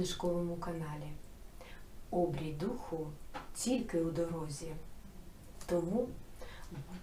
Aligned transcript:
книжковому 0.00 0.56
каналі. 0.56 1.12
Обрій 2.10 2.52
духу 2.52 3.06
тільки 3.54 4.00
у 4.00 4.10
дорозі. 4.10 4.72
Тому 5.66 6.08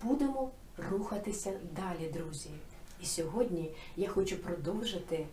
будемо 0.03 0.51
рухатися 0.91 1.53
далі, 1.75 2.11
друзі. 2.13 2.49
І 3.01 3.05
сьогодні 3.05 3.71
я 3.95 4.09
хочу 4.09 4.37
продовжити 4.37 5.27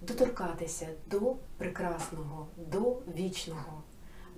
доторкатися 0.00 0.88
до 1.06 1.36
прекрасного, 1.58 2.46
до 2.56 2.96
вічного, 3.16 3.82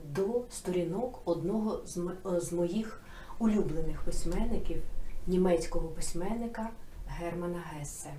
до 0.05 0.43
сторінок 0.51 1.23
одного 1.25 1.81
з 1.87 2.53
е, 2.53 2.57
моїх 2.57 3.03
улюблених 3.39 4.03
письменників, 4.03 4.83
німецького 5.27 5.89
письменника 5.89 6.71
Германа 7.09 7.63
Гессе. 7.73 8.11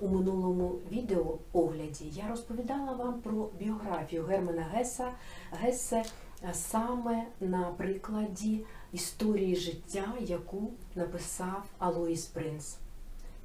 У 0.00 0.08
минулому 0.08 0.78
відео 0.92 1.38
огляді 1.52 2.04
я 2.12 2.28
розповідала 2.28 2.92
вам 2.92 3.20
про 3.20 3.50
біографію 3.58 4.24
Германа 4.24 4.62
Геса, 4.62 5.12
Гессе 5.52 6.04
е, 6.42 6.54
саме 6.54 7.26
на 7.40 7.64
прикладі 7.64 8.64
історії 8.92 9.56
життя, 9.56 10.14
яку 10.20 10.70
написав 10.94 11.64
Алоїс 11.78 12.26
Принц. 12.26 12.76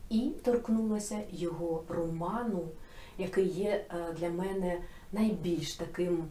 І 0.09 0.31
торкнулася 0.43 1.19
його 1.31 1.83
роману, 1.89 2.67
який 3.17 3.47
є 3.47 3.85
е, 3.89 4.13
для 4.19 4.29
мене 4.29 4.81
найбільш 5.11 5.73
таким 5.73 6.23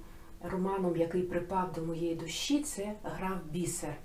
романом, 0.42 0.96
який 0.96 1.22
припав 1.22 1.72
до 1.72 1.82
моєї 1.82 2.14
душі, 2.14 2.62
це 2.62 2.94
Граф 3.02 3.38
Бісер. 3.50 3.96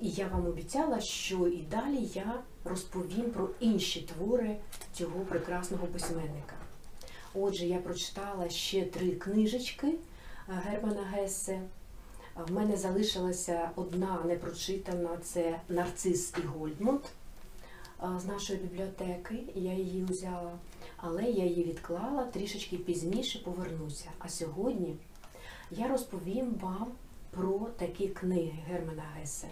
І 0.00 0.08
я 0.08 0.28
вам 0.28 0.46
обіцяла, 0.46 1.00
що 1.00 1.46
і 1.46 1.62
далі 1.62 2.08
я 2.14 2.42
розповім 2.68 3.30
про 3.30 3.48
інші 3.60 4.00
твори 4.00 4.56
цього 4.92 5.20
прекрасного 5.20 5.86
письменника. 5.86 6.54
Отже, 7.34 7.66
я 7.66 7.78
прочитала 7.78 8.48
ще 8.48 8.84
три 8.84 9.10
книжечки 9.10 9.86
е, 9.86 9.96
Германа 10.48 11.02
Гессе. 11.02 11.60
В 12.48 12.52
мене 12.52 12.76
залишилася 12.76 13.70
одна 13.76 14.18
непрочитана 14.24 15.08
це 15.22 15.60
Нарцис 15.68 16.34
і 16.38 16.46
Гольдмунд 16.46 17.00
з 18.16 18.24
нашої 18.24 18.58
бібліотеки. 18.58 19.38
Я 19.54 19.72
її 19.72 20.04
взяла, 20.04 20.58
але 20.96 21.22
я 21.22 21.44
її 21.44 21.64
відклала 21.64 22.24
трішечки 22.24 22.76
пізніше 22.76 23.38
повернуся. 23.38 24.10
А 24.18 24.28
сьогодні 24.28 24.96
я 25.70 25.88
розповім 25.88 26.54
вам 26.60 26.86
про 27.30 27.58
такі 27.76 28.08
книги 28.08 28.58
Германа 28.68 29.04
Гессе. 29.18 29.48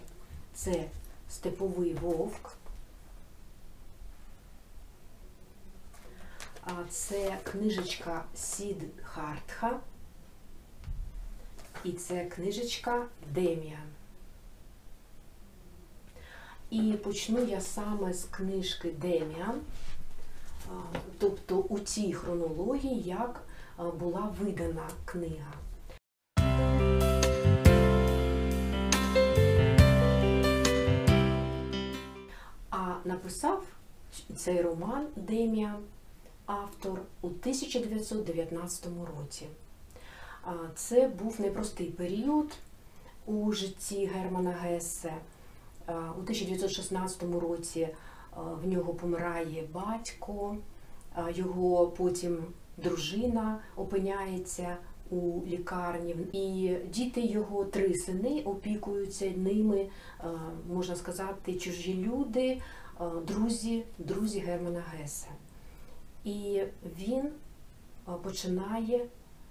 Це 0.53 0.85
Степовий 1.29 1.93
вовк. 1.93 2.57
Це 6.89 7.37
книжечка 7.43 8.23
Сід 8.35 8.83
Хартха. 9.03 9.79
І 11.83 11.91
це 11.91 12.25
книжечка 12.25 13.05
Деміан. 13.33 13.89
І 16.69 16.93
почну 17.03 17.39
я 17.39 17.61
саме 17.61 18.13
з 18.13 18.23
книжки 18.23 18.91
Деміан, 18.91 19.61
тобто 21.19 21.57
у 21.57 21.79
тій 21.79 22.13
хронології, 22.13 23.01
як 23.01 23.41
була 23.77 24.33
видана 24.39 24.89
книга. 25.05 25.53
А 32.69 32.95
написав 33.05 33.63
цей 34.35 34.61
роман 34.61 35.07
Деміан 35.15 35.83
автор 36.45 37.01
у 37.21 37.27
1919 37.27 38.85
році. 39.17 39.45
Це 40.75 41.07
був 41.07 41.41
непростий 41.41 41.87
період 41.87 42.51
у 43.25 43.51
житті 43.51 44.05
Германа 44.05 44.51
Гессе. 44.51 45.13
А, 45.85 45.91
У 45.91 46.21
1916 46.21 47.23
році 47.23 47.87
в 48.63 48.67
нього 48.67 48.93
помирає 48.93 49.67
батько, 49.73 50.57
його 51.29 51.87
потім 51.87 52.37
дружина 52.77 53.59
опиняється 53.75 54.77
у 55.09 55.45
лікарні, 55.47 56.15
і 56.31 56.75
діти 56.89 57.21
його, 57.21 57.65
три 57.65 57.93
сини, 57.93 58.41
опікуються 58.41 59.31
ними, 59.35 59.89
можна 60.73 60.95
сказати, 60.95 61.53
чужі 61.53 61.93
люди, 61.93 62.61
друзі, 63.27 63.83
друзі 63.97 64.39
Германа 64.39 64.83
Гесе. 64.91 65.27
І 66.25 66.61
він 66.99 67.29
починає 68.23 69.05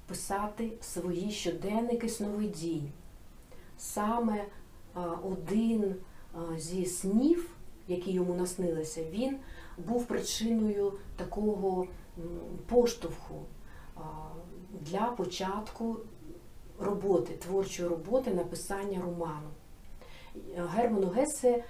писати 0.07 0.73
свої 0.81 1.31
щоденники 1.31 2.09
сновидінь. 2.09 2.93
Саме 3.79 4.45
один 5.23 5.95
зі 6.57 6.87
снів, 6.87 7.51
які 7.89 8.13
йому 8.13 8.35
наснилися, 8.35 9.05
він 9.11 9.37
був 9.79 10.07
причиною 10.07 10.93
такого 11.17 11.87
поштовху 12.67 13.43
для 14.81 15.01
початку 15.07 15.97
роботи, 16.79 17.35
творчої 17.35 17.89
роботи, 17.89 18.35
написання 18.35 19.01
роману. 19.03 19.49
Герману 20.57 21.09
Гесе 21.09 21.65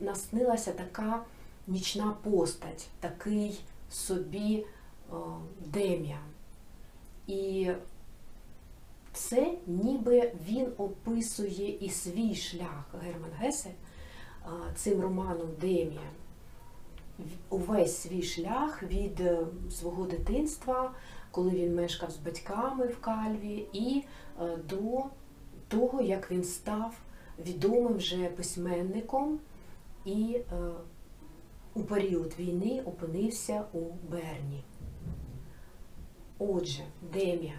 наснилася 0.00 0.72
така 0.72 1.22
нічна 1.66 2.16
постать, 2.22 2.88
такий 3.00 3.60
собі 3.90 4.64
о, 5.12 5.16
Дем'ян. 5.66 6.18
І 7.26 7.70
це 9.12 9.54
ніби 9.66 10.32
він 10.48 10.72
описує 10.76 11.70
і 11.80 11.90
свій 11.90 12.34
шлях 12.34 12.94
Герман 13.02 13.30
Гесе 13.38 13.70
цим 14.74 15.00
романом 15.00 15.48
Дем'ян. 15.60 16.14
Увесь 17.48 17.96
свій 17.96 18.22
шлях 18.22 18.82
від 18.82 19.20
е, 19.20 19.38
свого 19.70 20.06
дитинства, 20.06 20.92
коли 21.30 21.50
він 21.50 21.74
мешкав 21.74 22.10
з 22.10 22.16
батьками 22.16 22.86
в 22.86 23.00
Кальві, 23.00 23.66
і 23.72 24.04
е, 24.40 24.56
до 24.68 25.04
того, 25.68 26.02
як 26.02 26.30
він 26.30 26.44
став 26.44 26.94
відомим 27.38 27.94
вже 27.94 28.28
письменником 28.28 29.38
і 30.04 30.40
е, 30.52 30.56
у 31.76 31.82
період 31.82 32.34
війни 32.38 32.82
опинився 32.84 33.64
у 33.72 33.80
Берні. 34.10 34.64
Отже, 36.38 36.82
Дем'ян. 37.12 37.58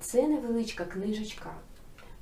Це 0.00 0.28
невеличка 0.28 0.84
книжечка, 0.84 1.54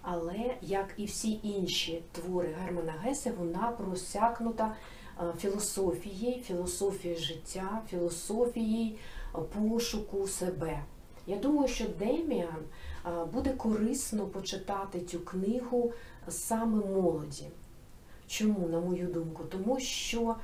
але, 0.03 0.55
як 0.63 0.95
і 0.97 1.05
всі 1.05 1.41
інші 1.43 2.03
твори 2.13 2.49
Германа 2.63 2.93
Гесе, 2.93 3.33
вона 3.39 3.69
просякнута 3.79 4.77
е, 5.21 5.33
філософією, 5.39 6.43
філософією 6.43 7.21
життя, 7.21 7.83
філософією 7.91 8.95
е, 9.35 9.39
пошуку 9.39 10.27
себе. 10.27 10.83
Я 11.27 11.37
думаю, 11.37 11.69
що 11.69 11.85
Деміан 11.99 12.63
е, 13.07 13.25
буде 13.25 13.51
корисно 13.51 14.27
почитати 14.27 15.01
цю 15.01 15.21
книгу 15.21 15.93
саме 16.29 16.87
молоді. 16.87 17.47
Чому, 18.27 18.69
на 18.69 18.81
мою 18.81 19.07
думку? 19.07 19.45
Тому 19.45 19.81
що 19.81 20.37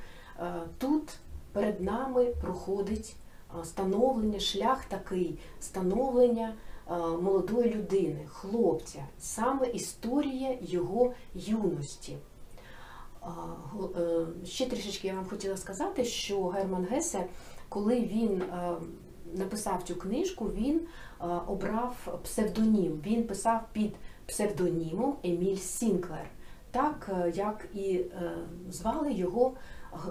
тут 0.77 1.17
перед 1.55 1.81
нами 1.81 2.25
проходить 2.41 3.15
е, 3.61 3.65
становлення, 3.65 4.39
шлях 4.39 4.85
такий, 4.85 5.39
становлення 5.59 6.53
е, 6.91 6.93
молодої 6.97 7.73
людини, 7.73 8.19
хлопця, 8.27 9.05
саме 9.19 9.67
історія 9.67 10.57
його 10.61 11.13
юності. 11.35 12.17
Е, 13.23 14.25
Ще 14.45 14.65
трішечки 14.65 15.07
я 15.07 15.15
вам 15.15 15.25
хотіла 15.25 15.57
сказати, 15.57 16.05
що 16.05 16.47
Герман 16.47 16.87
Гесе, 16.91 17.25
коли 17.69 17.99
він 17.99 18.41
е, 18.41 18.75
написав 19.33 19.83
цю 19.83 19.95
книжку, 19.95 20.45
він 20.45 20.81
е, 21.21 21.25
обрав 21.47 22.19
псевдонім. 22.23 23.01
Він 23.05 23.27
писав 23.27 23.61
під 23.73 23.93
псевдонімом 24.25 25.15
Еміль 25.23 25.55
Сінклер, 25.57 26.29
так 26.75 27.09
е, 27.09 27.31
як 27.35 27.67
і 27.73 27.93
е, 27.95 28.31
звали 28.69 29.13
його 29.13 29.53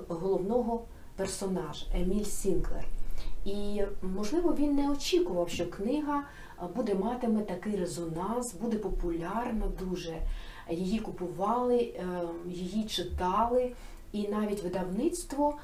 головного 0.08 0.84
персонажа 1.16 1.87
Еміль 1.94 2.25
Сінклер. 2.25 2.84
І 3.44 3.82
можливо 4.02 4.55
він 4.58 4.75
не 4.75 4.90
очікував, 4.90 5.49
що 5.49 5.70
книга 5.70 6.19
е, 6.19 6.66
буде 6.76 6.94
матиме 6.94 7.43
такий 7.43 7.76
резонанс, 7.76 8.55
буде 8.55 8.76
популярна 8.76 9.66
дуже. 9.81 10.16
Її 10.70 10.99
купували, 10.99 11.94
її 12.46 12.84
читали, 12.84 13.72
і 14.12 14.28
навіть 14.28 14.62
видавництво 14.62 15.55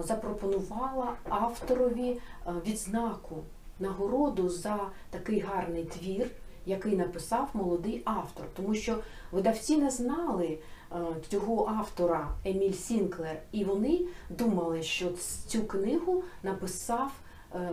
запропонувало 0.00 1.08
авторові 1.28 2.20
відзнаку, 2.66 3.36
нагороду 3.78 4.48
за 4.48 4.78
такий 5.10 5.40
гарний 5.40 5.84
твір, 5.84 6.30
який 6.70 6.96
написав 6.96 7.50
молодий 7.54 8.02
автор. 8.04 8.46
Тому 8.56 8.74
що 8.74 8.98
видавці 9.32 9.76
не 9.76 9.90
знали 9.90 10.58
е, 10.92 10.96
цього 11.28 11.68
автора 11.78 12.28
Еміль 12.44 12.72
Сінклер, 12.72 13.42
і 13.52 13.64
вони 13.64 14.00
думали, 14.30 14.82
що 14.82 15.12
цю 15.46 15.64
книгу 15.64 16.22
написав 16.42 17.12
е, 17.54 17.70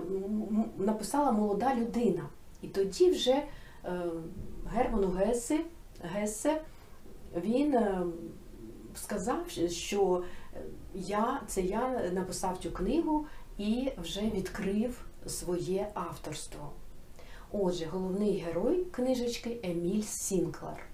написала 0.78 1.32
молода 1.32 1.76
людина. 1.76 2.24
І 2.62 2.68
тоді 2.68 3.12
вже 3.12 3.32
е, 3.32 3.46
Герману 4.74 5.08
Гесе, 5.08 5.60
Гесе 6.02 6.62
він 7.36 7.76
сказав, 8.96 9.50
що 9.70 10.24
я, 10.94 11.42
це 11.48 11.62
я 11.62 12.12
написав 12.14 12.58
цю 12.58 12.72
книгу 12.72 13.26
і 13.58 13.92
вже 14.02 14.22
відкрив 14.22 15.06
своє 15.28 15.88
авторство. 15.94 16.72
Отже, 17.52 17.86
головний 17.86 18.38
герой 18.38 18.86
книжечки 18.92 19.60
Еміль 19.64 20.02
Сінклер. 20.02 20.86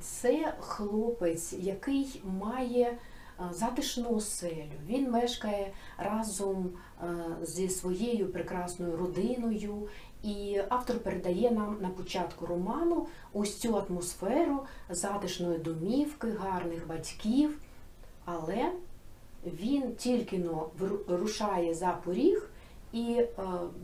Це 0.00 0.54
хлопець, 0.60 1.52
який 1.52 2.22
має 2.24 2.98
затишну 3.50 4.10
оселю. 4.10 4.72
Він 4.86 5.10
мешкає 5.10 5.72
разом 5.98 6.70
зі 7.42 7.68
своєю 7.68 8.32
прекрасною 8.32 8.96
родиною, 8.96 9.88
і 10.22 10.60
автор 10.68 10.98
передає 10.98 11.50
нам 11.50 11.78
на 11.80 11.88
початку 11.88 12.46
роману 12.46 13.06
ось 13.32 13.58
цю 13.58 13.76
атмосферу 13.76 14.60
затишної 14.90 15.58
домівки, 15.58 16.30
гарних 16.30 16.86
батьків. 16.86 17.58
Але 18.24 18.72
він 19.46 19.94
тільки 19.94 20.38
но 20.38 20.70
рушає 21.08 21.74
за 21.74 21.92
поріг 22.04 22.50
і 22.92 23.12
е, 23.12 23.28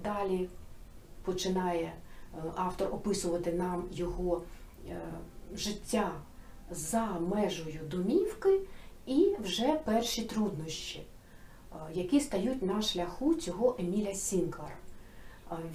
далі 0.04 0.48
починає 1.26 1.84
е, 1.84 2.38
автор 2.56 2.88
описувати 2.94 3.52
нам 3.52 3.84
його 3.92 4.42
е, 4.88 5.00
життя 5.54 6.12
за 6.70 7.06
межею 7.06 7.80
домівки 7.90 8.60
і 9.06 9.36
вже 9.40 9.80
перші 9.84 10.22
труднощі, 10.22 10.98
е, 11.00 11.76
які 11.92 12.20
стають 12.20 12.62
на 12.62 12.82
шляху 12.82 13.34
цього 13.34 13.76
Еміля 13.78 14.14
Сінклера. 14.14 14.76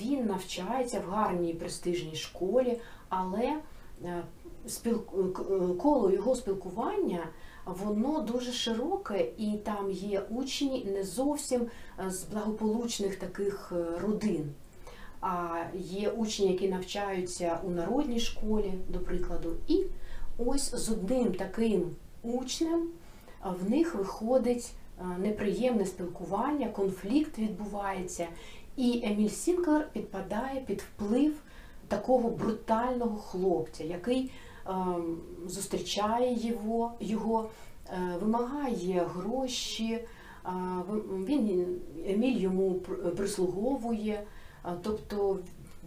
Він 0.01 0.25
навчається 0.25 0.99
в 0.99 1.09
гарній 1.09 1.53
престижній 1.53 2.15
школі, 2.15 2.79
але 3.09 3.57
коло 5.79 6.11
його 6.11 6.35
спілкування 6.35 7.27
воно 7.65 8.21
дуже 8.21 8.51
широке, 8.51 9.31
і 9.37 9.57
там 9.57 9.91
є 9.91 10.19
учні 10.19 10.85
не 10.85 11.03
зовсім 11.03 11.67
з 12.07 12.23
благополучних 12.23 13.15
таких 13.15 13.71
родин. 14.01 14.53
А 15.21 15.63
є 15.75 16.09
учні, 16.09 16.47
які 16.47 16.67
навчаються 16.67 17.59
у 17.63 17.69
народній 17.69 18.19
школі, 18.19 18.73
до 18.89 18.99
прикладу, 18.99 19.55
і 19.67 19.83
ось 20.37 20.75
з 20.75 20.89
одним 20.89 21.33
таким 21.33 21.95
учнем 22.23 22.87
в 23.43 23.69
них 23.69 23.95
виходить 23.95 24.71
неприємне 25.19 25.85
спілкування, 25.85 26.67
конфлікт 26.67 27.39
відбувається, 27.39 28.27
і 28.77 29.01
Еміль 29.05 29.29
Сінклер 29.29 29.89
підпадає 29.93 30.61
під 30.61 30.81
вплив 30.81 31.33
такого 31.87 32.29
брутального 32.29 33.17
хлопця, 33.17 33.83
який 33.83 34.31
ем, 34.69 35.17
зустрічає 35.45 36.47
його, 36.47 36.91
його 36.99 37.49
е, 37.89 38.17
вимагає 38.21 39.07
гроші. 39.15 39.99
Він 41.25 41.79
Еміль 42.07 42.37
йому 42.37 42.73
прислуговує. 43.17 44.23
Тобто 44.81 45.39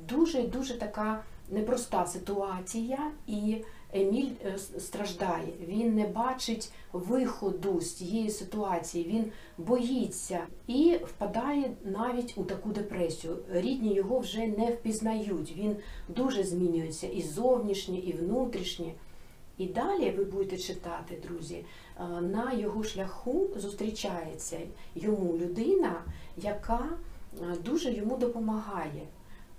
дуже 0.08 0.42
дуже 0.42 0.78
така 0.78 1.24
непроста 1.50 2.06
ситуація, 2.06 3.10
і 3.26 3.56
Еміль 3.92 4.30
е, 4.44 4.58
страждає. 4.58 5.48
Він 5.68 5.94
не 5.94 6.06
бачить 6.06 6.72
виходу 6.92 7.80
з 7.80 7.94
цієї 7.94 8.30
ситуації, 8.30 9.04
він 9.04 9.32
боїться 9.58 10.46
і 10.66 10.98
впадає 11.04 11.70
навіть 11.84 12.34
у 12.36 12.44
таку 12.44 12.68
депресію. 12.68 13.38
Рідні 13.52 13.94
його 13.94 14.18
вже 14.18 14.46
не 14.46 14.70
впізнають. 14.70 15.54
Він 15.56 15.76
дуже 16.08 16.44
змінюється 16.44 17.06
і 17.06 17.22
зовнішнє, 17.22 17.98
і 17.98 18.12
внутрішнє. 18.12 18.92
І 19.58 19.66
далі 19.66 20.10
ви 20.10 20.24
будете 20.24 20.58
читати, 20.58 21.18
друзі, 21.28 21.64
е, 22.00 22.04
на 22.20 22.52
його 22.52 22.84
шляху 22.84 23.46
зустрічається 23.56 24.58
йому 24.94 25.36
людина, 25.36 26.02
яка 26.36 26.88
дуже 27.64 27.92
йому 27.92 28.16
допомагає. 28.16 29.06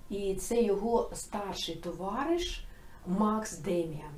І 0.10 0.36
це 0.36 0.62
його 0.62 1.12
старший 1.13 1.75
товариш 1.75 2.66
Макс 3.07 3.57
Деміан. 3.57 4.16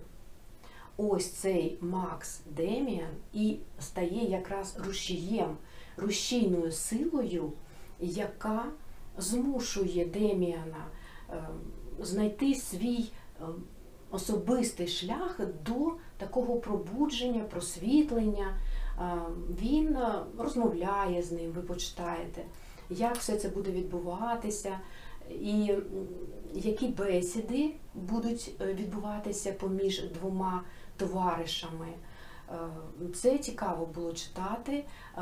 Ось 0.97 1.31
цей 1.31 1.77
Макс 1.81 2.41
Деміан 2.45 3.13
і 3.33 3.57
стає 3.79 4.29
якраз 4.29 4.77
рушієм, 4.79 5.57
рушійною 5.97 6.71
силою, 6.71 7.51
яка 7.99 8.65
змушує 9.17 10.05
Деміана 10.05 10.85
е, 11.29 11.47
знайти 11.99 12.55
свій 12.55 13.11
е, 13.41 13.45
особистий 14.11 14.87
шлях 14.87 15.39
до 15.65 15.91
такого 16.17 16.55
пробудження, 16.55 17.43
просвітлення. 17.43 18.57
Е, 18.99 19.17
Він 19.61 19.95
е, 19.95 20.23
розмовляє 20.37 21.23
з 21.23 21.31
ним, 21.31 21.51
ви 21.51 21.61
почитаєте, 21.61 22.41
як 22.89 23.15
все 23.15 23.37
це 23.37 23.49
буде 23.49 23.71
відбуватися, 23.71 24.79
і 25.41 25.71
які 26.53 26.87
бесіди 26.87 27.71
будуть 27.95 28.51
е, 28.61 28.73
відбуватися 28.73 29.51
поміж 29.51 30.03
двома 30.03 30.63
товаришами. 30.97 31.87
Е, 32.49 32.53
Це 33.15 33.37
цікаво 33.37 33.85
було 33.85 34.13
читати. 34.13 34.83
Е, 35.17 35.21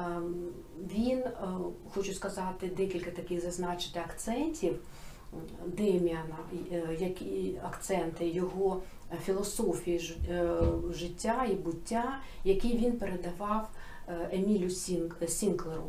Він, 0.95 1.23
хочу 1.93 2.13
сказати, 2.13 2.71
декілька 2.77 3.11
таких 3.11 3.41
зазначити 3.41 3.99
акцентів 3.99 4.79
Деміана, 5.67 6.37
які 6.99 7.59
акценти 7.63 8.27
його 8.29 8.81
філософії 9.25 9.99
життя 10.93 11.45
і 11.51 11.53
буття, 11.53 12.19
які 12.43 12.77
він 12.77 12.91
передавав 12.97 13.69
Емілю 14.31 14.67
Сінк- 14.67 15.27
Сінклеру. 15.27 15.83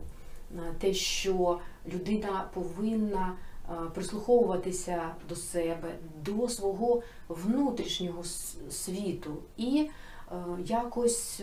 Е, 0.55 0.75
Те, 0.79 0.95
що 0.95 1.61
людина 1.93 2.49
повинна 2.55 3.33
е, 3.69 3.73
прислуховуватися 3.95 5.11
до 5.29 5.37
себе, 5.37 5.95
до 6.25 6.49
свого 6.49 7.03
внутрішнього 7.29 8.25
світу 8.71 9.37
і 9.57 9.88
е, 10.31 10.35
якось 10.67 11.43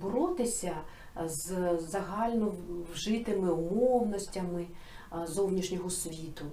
боротися 0.00 0.76
з 1.26 1.78
загально 1.78 2.54
вжитими 2.92 3.52
умовностями 3.52 4.66
зовнішнього 5.26 5.90
світу. 5.90 6.44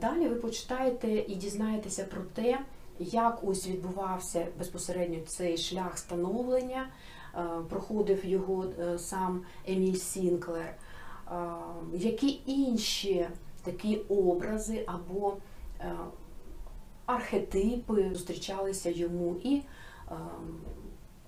Далі 0.00 0.28
ви 0.28 0.34
почитаєте 0.34 1.08
і 1.08 1.34
дізнаєтеся 1.34 2.04
про 2.04 2.22
те, 2.22 2.60
як 2.98 3.38
ось 3.42 3.68
відбувався 3.68 4.46
безпосередньо 4.58 5.18
цей 5.26 5.58
шлях 5.58 5.98
становлення, 5.98 6.88
проходив 7.68 8.26
його 8.26 8.64
сам 8.98 9.42
Еміль 9.66 9.94
Сінклер, 9.94 10.74
які 11.94 12.40
інші 12.46 13.28
такі 13.66 13.96
образи 13.96 14.84
або 14.86 15.36
е, 15.80 15.92
архетипи 17.06 18.10
зустрічалися 18.12 18.90
йому 18.90 19.36
і 19.42 19.62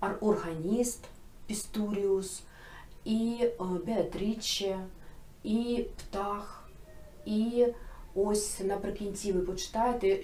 е, 0.01 0.09
органіст 0.21 1.05
Пістуріус, 1.45 2.43
і 3.05 3.37
е, 3.41 3.53
Беатріче, 3.85 4.79
і 5.43 5.85
птах, 5.97 6.69
і 7.25 7.67
ось 8.15 8.59
наприкінці 8.59 9.31
ви 9.31 9.41
почитаєте, 9.41 10.19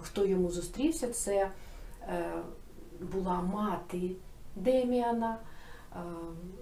хто 0.00 0.26
йому 0.26 0.50
зустрівся. 0.50 1.08
Це 1.08 1.50
була 3.00 3.42
мати 3.42 4.10
Деміана, 4.56 5.38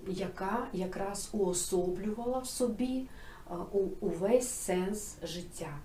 яка 0.09 0.67
якраз 0.73 1.29
уособлювала 1.33 2.39
в 2.39 2.47
собі 2.47 3.09
е, 3.51 3.55
увесь 4.01 4.49
сенс 4.49 5.17
життя. 5.23 5.79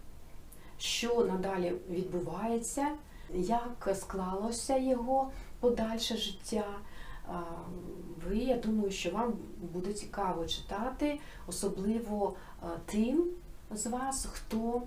Що 0.77 1.25
надалі 1.25 1.73
відбувається, 1.89 2.87
як 3.33 3.89
склалося 3.93 4.77
його 4.77 5.31
подальше 5.59 6.17
життя. 6.17 6.65
Ви, 8.27 8.37
я 8.37 8.57
думаю, 8.57 8.91
що 8.91 9.11
вам 9.11 9.33
буде 9.73 9.93
цікаво 9.93 10.45
читати, 10.45 11.19
особливо 11.47 12.35
тим 12.85 13.27
з 13.71 13.85
вас, 13.87 14.27
хто 14.31 14.81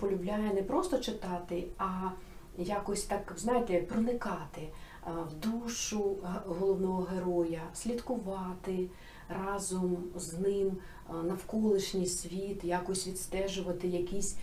полюбляє 0.00 0.54
не 0.54 0.62
просто 0.62 0.98
читати, 0.98 1.66
а 1.78 2.10
якось 2.58 3.04
так, 3.04 3.32
знаєте, 3.36 3.80
проникати 3.80 4.68
в 5.06 5.48
душу 5.48 6.16
головного 6.46 7.02
героя, 7.02 7.62
слідкувати 7.74 8.88
разом 9.28 9.96
з 10.16 10.38
ним 10.38 10.76
навколишній 11.24 12.06
світ, 12.06 12.64
якось 12.64 13.06
відстежувати 13.06 13.88
якісь 13.88 14.36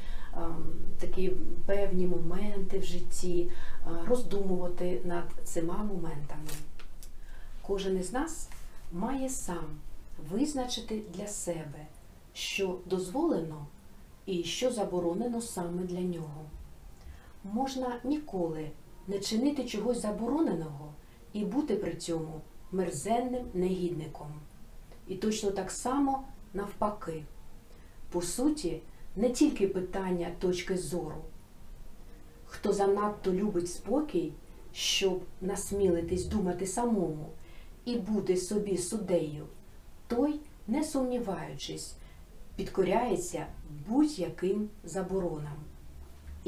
такі 1.00 1.32
певні 1.66 2.08
моменти 2.08 2.80
в 2.80 2.84
житті, 2.84 3.52
роздумувати 4.08 5.02
над 5.06 5.24
цими 5.44 5.74
моментами. 5.74 6.50
Кожен 7.62 7.98
із 7.98 8.14
нас 8.14 8.50
має 8.92 9.30
сам 9.30 9.66
визначити 10.32 11.02
для 11.14 11.28
себе, 11.28 11.88
що 12.34 12.78
дозволено 12.86 13.66
і 14.26 14.44
що 14.44 14.72
заборонено 14.72 15.42
саме 15.42 15.84
для 15.84 16.02
нього. 16.02 16.46
Можна 17.44 17.96
ніколи 18.04 18.70
не 19.08 19.20
чинити 19.20 19.64
чогось 19.66 20.02
забороненого 20.02 20.94
і 21.34 21.46
бути 21.46 21.76
при 21.76 21.96
цьому 21.96 22.42
мерзенним 22.72 23.46
негідником. 23.54 24.28
І 25.08 25.16
точно 25.16 25.52
так 25.52 25.72
само 25.72 26.24
навпаки. 26.54 27.24
По 28.12 28.22
суті, 28.22 28.82
не 29.16 29.30
тільки 29.30 29.68
питання 29.68 30.32
точки 30.40 30.78
зору. 30.78 31.24
Хто 32.46 32.74
занадто 32.74 33.34
любить 33.34 33.70
спокій, 33.70 34.34
щоб 34.74 35.22
насмілитись 35.42 36.26
думати 36.26 36.68
самому 36.68 37.30
і 37.86 37.96
бути 37.96 38.38
собі 38.38 38.78
суддею, 38.78 39.46
той, 40.08 40.40
не 40.68 40.84
сумніваючись, 40.84 41.96
підкоряється 42.56 43.46
будь-яким 43.88 44.70
заборонам. 44.84 45.58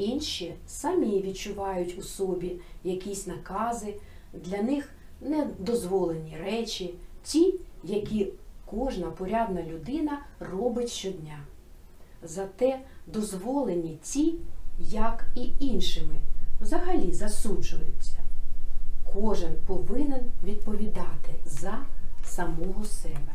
Інші 0.00 0.54
самі 0.66 1.22
відчувають 1.22 1.98
у 1.98 2.02
собі 2.02 2.56
якісь 2.84 3.26
накази, 3.26 3.94
для 4.32 4.62
них 4.62 4.88
недозволені 5.20 6.36
речі, 6.44 6.94
ті, 7.22 7.54
які 7.84 8.32
кожна 8.66 9.06
порядна 9.10 9.62
людина 9.62 10.22
робить 10.40 10.90
щодня. 10.90 11.38
Зате 12.22 12.80
дозволені 13.06 13.98
ті, 14.02 14.34
як 14.78 15.26
і 15.34 15.50
іншими, 15.60 16.14
взагалі 16.60 17.12
засуджуються. 17.12 18.18
Кожен 19.14 19.54
повинен 19.66 20.32
відповідати 20.44 21.32
за 21.44 21.78
самого 22.24 22.84
себе. 22.84 23.32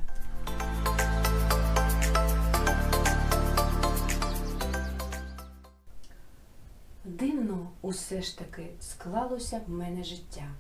Дивно 7.20 7.68
усе 7.82 8.22
ж 8.22 8.38
таки 8.38 8.70
склалося 8.80 9.62
в 9.68 9.70
мене 9.70 10.04
життя. 10.04 10.52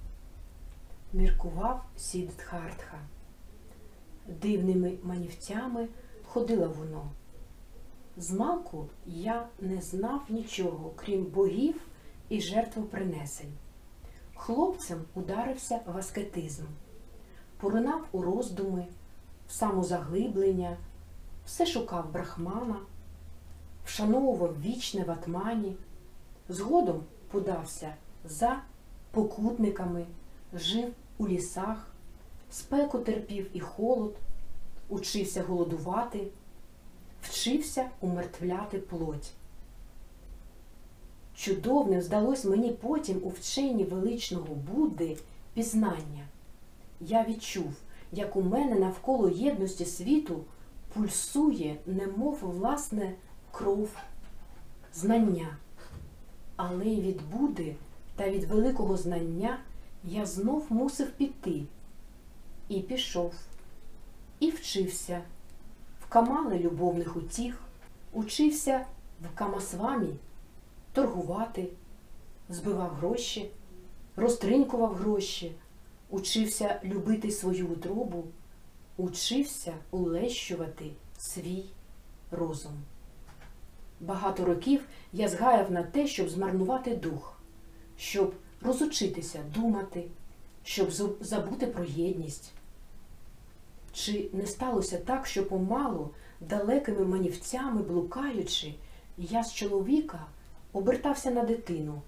Міркував 1.13 1.85
Сіддхартха. 1.97 3.00
Дивними 4.27 4.97
манівцями 5.03 5.88
ходила 6.24 6.67
воно. 6.67 7.12
Змалку 8.17 8.89
я 9.05 9.47
не 9.59 9.81
знав 9.81 10.21
нічого, 10.29 10.93
крім 10.95 11.24
богів 11.24 11.81
і 12.29 12.41
жертвопринесень. 12.41 13.53
Хлопцем 14.35 15.01
ударився 15.13 15.79
в 15.85 15.97
аскетизм, 15.97 16.63
поринав 17.57 18.05
у 18.12 18.21
роздуми, 18.21 18.88
в 19.47 19.51
самозаглиблення, 19.51 20.77
все 21.45 21.65
шукав 21.65 22.12
брахмана, 22.12 22.79
вшановував 23.85 24.62
вічне 24.62 25.03
в 25.03 25.12
атмані, 25.12 25.75
згодом 26.49 27.03
подався 27.31 27.95
за 28.25 28.61
покутниками, 29.11 30.05
жив 30.53 30.93
у 31.17 31.27
лісах, 31.27 31.87
спеку 32.51 32.99
терпів 32.99 33.49
і 33.53 33.59
холод, 33.59 34.15
учився 34.89 35.43
голодувати, 35.43 36.27
вчився 37.21 37.89
умертвляти 38.01 38.77
плоть. 38.77 39.31
Чудовним 41.35 42.01
здалось 42.01 42.45
мені 42.45 42.71
потім 42.71 43.21
у 43.23 43.29
вченні 43.29 43.83
величного 43.83 44.55
Будди 44.55 45.17
пізнання. 45.53 46.27
Я 47.01 47.25
відчув, 47.25 47.73
як 48.11 48.35
у 48.35 48.41
мене 48.41 48.75
навколо 48.75 49.29
єдності 49.29 49.85
світу 49.85 50.43
пульсує, 50.93 51.75
немов 51.85 52.39
власне 52.41 53.13
кров, 53.51 53.89
знання. 54.93 55.57
Але 56.55 56.85
й 56.85 57.01
від 57.01 57.29
Будди 57.29 57.75
та 58.15 58.29
від 58.29 58.43
великого 58.43 58.97
знання 58.97 59.59
я 60.03 60.25
знов 60.25 60.65
мусив 60.69 61.12
піти. 61.12 61.63
І 62.69 62.79
пішов, 62.79 63.33
і 64.39 64.50
вчився, 64.50 65.21
в 66.01 66.05
камали 66.09 66.59
любовних 66.59 67.17
утіх, 67.17 67.62
учився 68.13 68.85
в 69.21 69.35
камасвамі 69.35 70.15
торгувати, 70.93 71.67
збивав 72.50 72.89
гроші, 72.89 73.51
розтринькував 74.15 74.93
гроші, 74.93 75.55
учився 76.09 76.81
любити 76.83 77.31
свою 77.31 77.67
утробу, 77.67 78.24
учився 78.97 79.74
улещувати 79.91 80.91
свій 81.17 81.65
розум. 82.31 82.74
Багато 83.99 84.45
років 84.45 84.81
я 85.13 85.27
згаяв 85.27 85.71
на 85.71 85.83
те, 85.83 86.07
щоб 86.07 86.29
змарнувати 86.29 86.95
дух, 86.95 87.39
щоб 87.97 88.33
розучитися 88.61 89.39
думати, 89.53 90.03
щоб 90.63 90.91
забути 91.21 91.67
про 91.67 91.83
єдність. 91.83 92.51
Чи 93.93 94.29
не 94.33 94.45
сталося 94.45 94.97
так, 94.97 95.27
що 95.27 95.47
помалу, 95.47 96.09
далекими 96.41 97.05
манівцями 97.05 97.81
блукаючи, 97.81 98.73
я 99.17 99.43
з 99.43 99.53
чоловіка 99.53 100.19
обертався 100.73 101.31
на 101.31 101.43
дитину, 101.43 102.01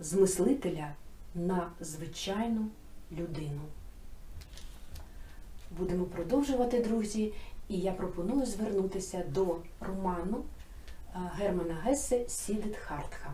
з 0.00 0.12
мислителя 0.14 0.92
на 1.34 1.70
звичайну 1.80 2.66
людину? 3.12 3.60
Будемо 5.78 6.04
продовжувати, 6.04 6.80
друзі, 6.80 7.32
і 7.68 7.78
я 7.78 7.92
пропоную 7.92 8.46
звернутися 8.46 9.24
до 9.28 9.56
роману 9.80 10.44
Германа 11.14 11.74
Гесе 11.84 12.28
Сідетхартха. 12.28 13.32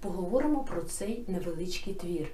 Поговоримо 0.00 0.64
про 0.64 0.82
цей 0.82 1.24
невеличкий 1.28 1.94
твір. 1.94 2.28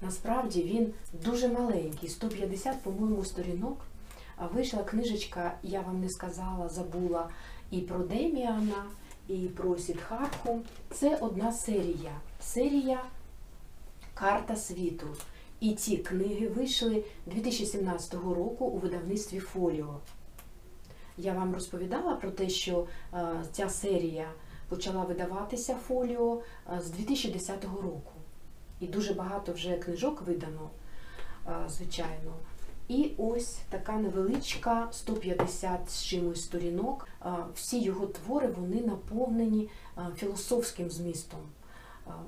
Насправді 0.00 0.62
він 0.62 0.92
дуже 1.24 1.48
маленький, 1.48 2.08
150, 2.08 2.82
по-моєму, 2.82 3.24
сторінок. 3.24 3.80
Вийшла 4.52 4.82
книжечка, 4.82 5.58
я 5.62 5.80
вам 5.80 6.00
не 6.00 6.08
сказала, 6.08 6.68
забула 6.68 7.28
і 7.70 7.80
про 7.80 7.98
Деміана, 7.98 8.84
і 9.28 9.36
про 9.36 9.78
Сідхартху. 9.78 10.60
Це 10.90 11.16
одна 11.16 11.52
серія. 11.52 12.12
Серія 12.40 13.00
Карта 14.14 14.56
світу. 14.56 15.06
І 15.60 15.74
ці 15.74 15.96
книги 15.96 16.48
вийшли 16.48 17.04
2017 17.26 18.14
року 18.14 18.64
у 18.64 18.78
видавництві 18.78 19.38
Фоліо. 19.38 20.00
Я 21.18 21.32
вам 21.32 21.54
розповідала 21.54 22.16
про 22.16 22.30
те, 22.30 22.48
що 22.48 22.86
ця 23.52 23.68
серія 23.68 24.30
почала 24.68 25.04
видаватися 25.04 25.74
фоліо 25.74 26.40
з 26.80 26.90
2010 26.90 27.64
року. 27.64 28.12
І 28.80 28.86
дуже 28.86 29.14
багато 29.14 29.52
вже 29.52 29.76
книжок 29.76 30.22
видано, 30.22 30.70
звичайно. 31.68 32.32
І 32.88 33.12
ось 33.18 33.58
така 33.68 33.92
невеличка 33.92 34.88
150 34.92 35.90
з 35.90 36.04
чимось 36.04 36.42
сторінок. 36.42 37.08
Всі 37.54 37.82
його 37.82 38.06
твори 38.06 38.48
вони 38.48 38.80
наповнені 38.80 39.68
філософським 40.16 40.90
змістом. 40.90 41.40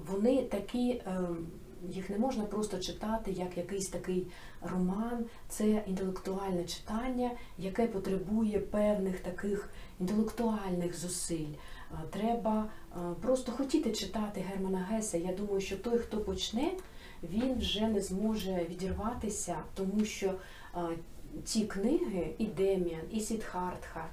Вони 0.07 0.43
такі, 0.43 1.03
ем, 1.07 1.47
їх 1.89 2.11
не 2.11 2.19
можна 2.19 2.45
просто 2.45 2.79
читати 2.79 3.31
як 3.31 3.57
якийсь 3.57 3.89
такий 3.89 4.27
роман, 4.63 5.25
це 5.49 5.83
інтелектуальне 5.87 6.65
читання, 6.65 7.31
яке 7.59 7.87
потребує 7.87 8.59
певних 8.59 9.21
таких 9.21 9.71
інтелектуальних 10.01 10.99
зусиль. 10.99 11.55
Треба 12.11 12.67
просто 13.21 13.53
хотіти 13.53 13.93
читати 13.93 14.45
Германа 14.49 14.87
Геса. 14.91 15.19
Я 15.19 15.33
думаю, 15.33 15.61
що 15.61 15.77
той, 15.77 15.99
хто 15.99 16.21
почне, 16.21 16.73
він 17.23 17.55
вже 17.59 17.89
не 17.89 18.01
зможе 18.01 18.67
відірватися, 18.71 19.57
тому 19.75 20.05
що 20.05 20.35
ці 21.45 21.65
книги, 21.65 22.35
і 22.39 22.47
Деміан, 22.47 23.03
і 23.13 23.21
Сідхартха, 23.21 24.07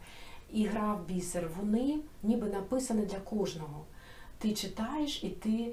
і 0.53 0.65
Гра 0.65 0.93
в 0.93 1.07
бісер, 1.07 1.49
вони 1.59 1.99
ніби 2.23 2.47
написані 2.47 3.05
для 3.05 3.19
кожного. 3.19 3.85
Ти 4.37 4.53
читаєш 4.53 5.23
і 5.23 5.29
ти 5.29 5.71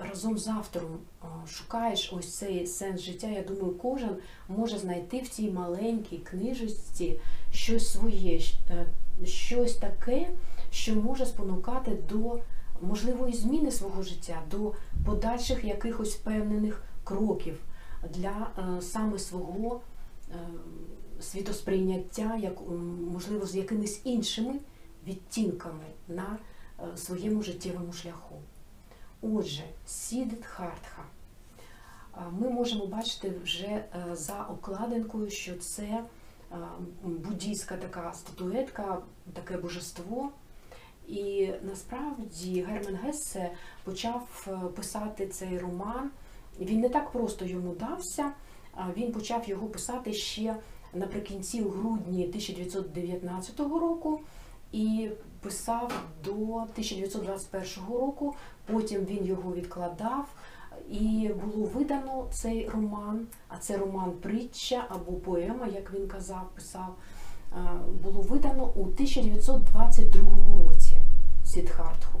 разом 0.00 0.38
з 0.38 0.48
автором 0.48 0.98
шукаєш 1.48 2.12
ось 2.12 2.34
цей 2.34 2.66
сенс 2.66 3.00
життя. 3.00 3.26
Я 3.26 3.42
думаю, 3.42 3.74
кожен 3.74 4.16
може 4.48 4.78
знайти 4.78 5.20
в 5.20 5.28
цій 5.28 5.50
маленькій 5.50 6.18
книжечці 6.18 7.20
щось 7.52 7.92
своє, 7.92 8.40
е, 8.70 8.86
щось 9.24 9.74
таке, 9.74 10.28
що 10.70 10.94
може 10.94 11.26
спонукати 11.26 11.98
до 12.08 12.38
можливої 12.82 13.34
зміни 13.34 13.70
свого 13.70 14.02
життя, 14.02 14.42
до 14.50 14.72
подальших 15.06 15.64
якихось 15.64 16.14
впевнених 16.14 16.84
кроків 17.04 17.58
для 18.10 18.50
е, 18.58 18.82
саме 18.82 19.18
свого 19.18 19.80
світосприйняття, 21.20 22.36
як 22.36 22.54
можливо, 23.12 23.46
з 23.46 23.56
якимись 23.56 24.00
іншими 24.04 24.54
відтінками 25.06 25.84
на 26.08 26.38
своєму 26.96 27.42
життєвому 27.42 27.92
шляху. 27.92 28.36
Отже, 29.22 29.62
Сідет 29.86 30.44
Хартха. 30.44 31.02
Ми 32.30 32.50
можемо 32.50 32.86
бачити 32.86 33.32
вже 33.44 33.84
за 34.12 34.42
окладинкою, 34.42 35.30
що 35.30 35.56
це 35.56 35.82
е, 35.82 36.04
буддійська 37.02 37.76
така 37.76 38.12
статуетка, 38.12 38.98
таке 39.32 39.56
божество. 39.56 40.30
І 41.08 41.50
насправді 41.62 42.62
Герман 42.62 42.96
Гессе 42.96 43.50
почав 43.84 44.46
е, 44.48 44.68
писати 44.68 45.26
цей 45.26 45.58
роман. 45.58 46.10
Він 46.60 46.80
не 46.80 46.88
так 46.88 47.10
просто 47.10 47.44
йому 47.44 47.74
дався. 47.74 48.32
Він 48.96 49.12
почав 49.12 49.48
його 49.48 49.66
писати 49.66 50.12
ще 50.12 50.56
наприкінці 50.94 51.62
грудні 51.62 52.26
1919 52.26 53.60
року 53.60 54.20
і 54.72 55.10
писав 55.40 55.92
до 56.24 56.32
1921 56.32 57.94
року. 57.94 58.34
Потім 58.72 59.04
він 59.04 59.24
його 59.24 59.52
відкладав, 59.54 60.28
і 60.90 61.30
було 61.44 61.66
видано 61.66 62.26
цей 62.30 62.68
роман. 62.68 63.26
А 63.48 63.56
це 63.56 63.76
роман 63.76 64.10
притча 64.22 64.84
або 64.88 65.12
поема, 65.12 65.66
як 65.66 65.94
він 65.94 66.06
казав, 66.06 66.48
писав. 66.54 66.94
е, 67.52 67.56
Було 68.02 68.20
видано 68.20 68.64
у 68.74 68.80
1922 68.82 70.62
році 70.64 70.96
Сідхартху. 71.44 72.18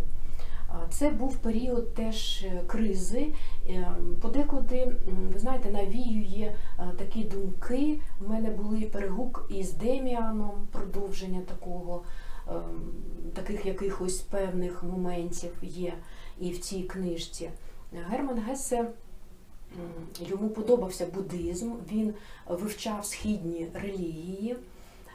Це 0.90 1.10
був 1.10 1.36
період 1.36 1.94
теж 1.94 2.42
е, 2.44 2.62
кризи. 2.66 3.34
Е, 3.68 3.88
Подекуди, 4.22 4.96
ви 5.32 5.38
знаєте, 5.38 5.70
навіює 5.70 6.54
е, 6.78 6.84
такі 6.98 7.24
думки. 7.24 8.00
У 8.26 8.28
мене 8.28 8.50
були 8.50 8.80
перегук 8.80 9.46
із 9.50 9.72
Деміаном, 9.72 10.50
продовження 10.72 11.40
такого, 11.40 12.02
ем, 12.48 12.54
таких 13.34 13.66
якихось 13.66 14.20
певних 14.20 14.82
моментів 14.82 15.52
є 15.62 15.94
і 16.42 16.50
в 16.50 16.58
цій 16.58 16.82
книжці. 16.82 17.50
Герман 17.92 18.38
Гесе 18.38 18.90
йому 20.20 20.48
подобався 20.48 21.06
буддизм, 21.06 21.72
він 21.92 22.14
вивчав 22.48 23.06
східні 23.06 23.68
релігії. 23.74 24.56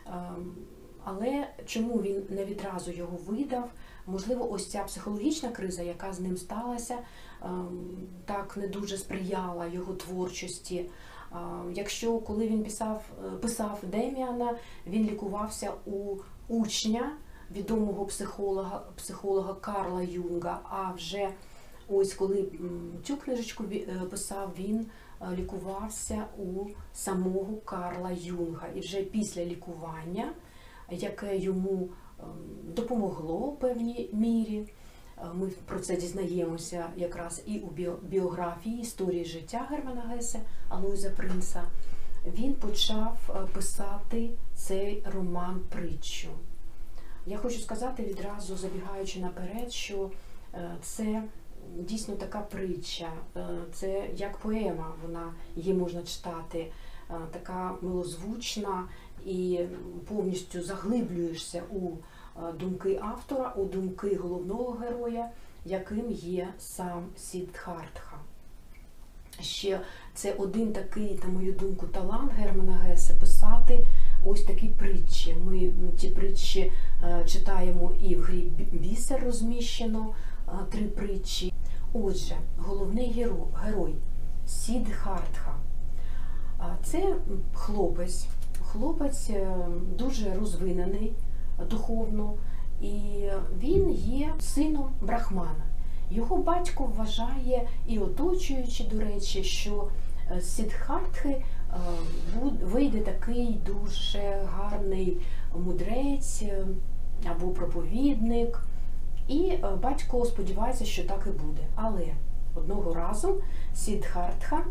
Ем, 0.06 0.56
Але 1.04 1.48
чому 1.66 2.02
він 2.02 2.24
не 2.30 2.46
відразу 2.46 2.92
його 2.92 3.18
видав? 3.28 3.70
Можливо, 4.06 4.52
ось 4.52 4.68
ця 4.68 4.84
психологічна 4.84 5.50
криза, 5.50 5.82
яка 5.82 6.14
з 6.14 6.20
ним 6.20 6.38
сталася, 6.38 6.98
ем, 7.44 8.08
так 8.26 8.58
не 8.58 8.68
дуже 8.68 8.98
сприяла 8.98 9.68
його 9.68 9.94
творчості. 9.94 10.90
Якщо 11.74 12.20
коли 12.20 12.48
він 12.48 12.64
писав, 12.64 13.04
е, 13.26 13.30
писав 13.38 13.80
Деміана, 13.84 14.56
він 14.88 15.04
лікувався 15.04 15.74
у 15.86 16.16
учня 16.48 17.12
відомого 17.52 18.06
психолога, 18.06 18.84
психолога 18.96 19.54
Карла 19.54 20.02
Юнга. 20.04 20.60
А 20.64 20.92
вже 20.94 21.30
ось 21.90 22.14
коли 22.14 22.46
цю 23.04 23.18
книжечку 23.18 23.64
е, 23.72 23.86
писав, 24.12 24.54
він 24.60 24.86
е, 25.22 25.26
лікувався 25.36 26.26
у 26.38 26.66
самого 26.94 27.58
Карла 27.66 28.12
Юнга. 28.12 28.68
І 28.76 28.80
вже 28.80 29.02
після 29.02 29.46
лікування, 29.46 30.34
яке 30.92 31.38
йому 31.38 31.90
ем, 32.20 32.26
допомогло 32.76 33.38
в 33.38 33.60
певній 33.60 34.10
мірі. 34.14 34.68
Е, 35.18 35.22
Ми 35.34 35.48
про 35.48 35.80
це 35.80 35.96
дізнаємося 35.98 36.86
якраз 36.98 37.44
і 37.46 37.60
у 37.60 37.68
біо- 37.68 37.98
біографії 38.02 38.82
історії 38.82 39.26
життя 39.26 39.68
Германа 39.70 40.02
Гесе 40.02 40.40
Алуїза 40.70 41.10
Принца. 41.10 41.64
Він 42.38 42.54
почав 42.54 43.18
писати 43.54 44.30
цей 44.56 45.04
роман 45.16 45.62
притчу. 45.70 46.28
Я 47.30 47.38
хочу 47.38 47.60
сказати 47.60 48.04
відразу, 48.04 48.58
забігаючи 48.58 49.20
наперед, 49.20 49.72
що 49.72 50.12
е, 50.54 50.76
це 50.82 51.24
дійсно 51.76 52.16
така 52.16 52.40
притча, 52.40 53.12
е, 53.36 53.48
це 53.74 54.10
як 54.16 54.38
поема, 54.38 54.94
вона 55.04 55.34
її 55.56 55.74
можна 55.74 56.04
читати, 56.04 56.72
е, 57.10 57.14
така 57.32 57.76
милозвучна 57.82 58.84
і 59.26 59.60
повністю 60.08 60.64
заглиблюєшся 60.64 61.64
у 61.72 61.90
думки 62.60 63.00
автора, 63.04 63.54
у 63.56 63.66
думки 63.66 64.16
головного 64.16 64.72
героя, 64.72 65.30
яким 65.66 66.12
є 66.12 66.54
сам 66.60 67.06
Сіддхартха. 67.18 68.18
Ще 69.42 69.82
це 70.14 70.34
один 70.34 70.74
такий, 70.74 71.20
на 71.24 71.30
мою 71.30 71.54
думку, 71.54 71.88
талант 71.88 72.32
Германа 72.32 72.74
Гесе 72.74 73.14
писати 73.14 73.86
ось 74.26 74.42
такі 74.44 74.68
притчі. 74.68 75.36
Ми 75.46 75.72
ті 75.98 76.08
притчі 76.08 76.72
е, 77.04 77.24
читаємо 77.26 77.92
і 78.02 78.16
в 78.16 78.22
грі 78.22 78.42
Бі- 78.58 78.78
бісер 78.78 79.24
розміщено 79.24 80.10
е, 80.48 80.52
три 80.72 80.84
притчі. 80.84 81.54
Отже, 81.94 82.36
головний 82.58 83.12
герой, 83.12 83.48
герой 83.64 83.96
Сіддхартха. 84.48 85.56
А 86.60 86.66
Це 86.84 87.16
хлопець, 87.54 88.26
хлопець 88.62 89.30
е, 89.30 89.56
дуже 89.98 90.34
розвинений 90.34 91.14
духовно, 91.70 92.34
і 92.82 93.24
він 93.60 93.92
є 93.92 94.34
сином 94.40 94.90
брахмана. 95.02 95.66
Його 96.12 96.38
батько 96.38 96.84
вважає 96.98 97.68
і 97.88 98.00
оточуючи, 98.00 98.84
до 98.84 99.00
речі, 99.00 99.44
що 99.44 99.88
е, 100.32 100.42
е, 101.78 102.50
вийде 102.64 103.00
такий 103.00 103.60
дуже 103.66 104.48
гарний 104.54 105.18
мудрець 105.56 106.42
е, 106.42 106.68
або 107.32 107.48
проповідник. 107.48 108.62
І 109.28 109.44
е, 109.44 109.76
батько 109.84 110.26
сподівається, 110.26 110.86
що 110.86 111.04
так 111.04 111.28
і 111.28 111.30
буде. 111.30 111.62
Але 111.76 112.06
одного 112.56 112.94
разу 112.94 113.42
Сіддхартха 113.74 114.64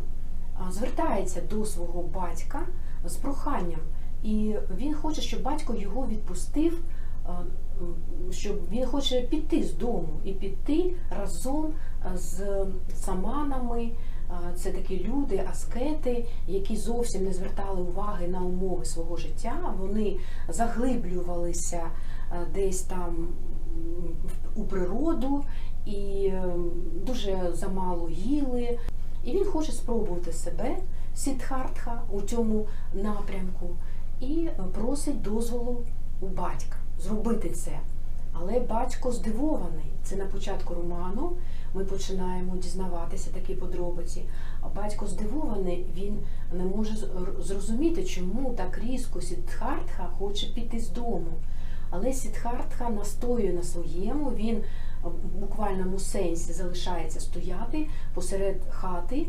а, 0.59 0.73
звертається 0.73 1.40
до 1.51 1.64
свого 1.64 2.03
батька 2.03 2.62
з 3.05 3.16
проханням, 3.16 3.81
і 4.23 4.55
він 4.77 4.95
хоче, 4.95 5.21
щоб 5.21 5.42
батько 5.42 5.75
його 5.75 6.07
відпустив, 6.07 6.81
щоб 8.31 8.69
він 8.71 8.87
хоче 8.87 9.23
піти 9.23 9.62
з 9.62 9.75
дому 9.75 10.21
і 10.25 10.33
піти 10.33 10.95
разом 11.11 11.73
з 12.14 12.66
саманами. 12.95 13.90
Це 14.55 14.73
такі 14.73 15.05
люди, 15.05 15.45
аскети, 15.51 16.27
які 16.47 16.77
зовсім 16.77 17.25
не 17.25 17.33
звертали 17.33 17.83
уваги 17.83 18.29
на 18.29 18.41
умови 18.41 18.85
свого 18.85 19.17
життя. 19.17 19.75
Вони 19.79 20.17
заглиблювалися 20.49 21.83
десь 22.55 22.81
там 22.81 23.29
у 24.57 24.65
природу 24.65 25.45
і 25.87 26.31
ем, 26.35 26.71
дуже 27.07 27.51
замало 27.53 28.09
їли. 28.11 28.79
І 29.25 29.33
він 29.33 29.45
хоче 29.45 29.73
спробувати 29.73 30.33
себе, 30.33 30.77
Сідхартха, 31.15 32.03
у 32.12 32.21
цьому 32.23 32.67
напрямку, 32.95 33.77
і 34.21 34.47
е, 34.47 34.65
просить 34.75 35.23
дозволу 35.23 35.85
у 36.21 36.27
батька 36.27 36.77
зробити 36.99 37.51
це. 37.51 37.81
Але 38.40 38.61
батько 38.61 39.12
здивований. 39.12 39.92
Це 40.03 40.16
на 40.16 40.27
початку 40.27 40.75
роману. 40.75 41.33
Ми 41.75 41.85
починаємо 41.85 42.57
дізнаватися 42.57 43.31
такі 43.31 43.55
подробиці. 43.55 44.22
А 44.61 44.68
батько 44.68 45.07
здивований, 45.07 45.87
він 45.96 46.18
не 46.53 46.64
може 46.64 46.96
зрозуміти, 47.40 48.05
чому 48.05 48.51
так 48.51 48.79
різко 48.79 49.20
Сідхартха 49.20 50.09
хоче 50.18 50.46
піти 50.46 50.81
з 50.81 50.90
дому. 50.90 51.33
Але 51.90 52.12
Сідхартха 52.12 52.90
настоює 52.90 53.53
на 53.53 53.62
своєму, 53.62 54.31
він 54.31 54.62
в 55.03 55.38
буквальному 55.40 55.99
сенсі 55.99 56.53
залишається 56.53 57.20
стояти 57.20 57.87
посеред 58.14 58.57
хати, 58.70 59.27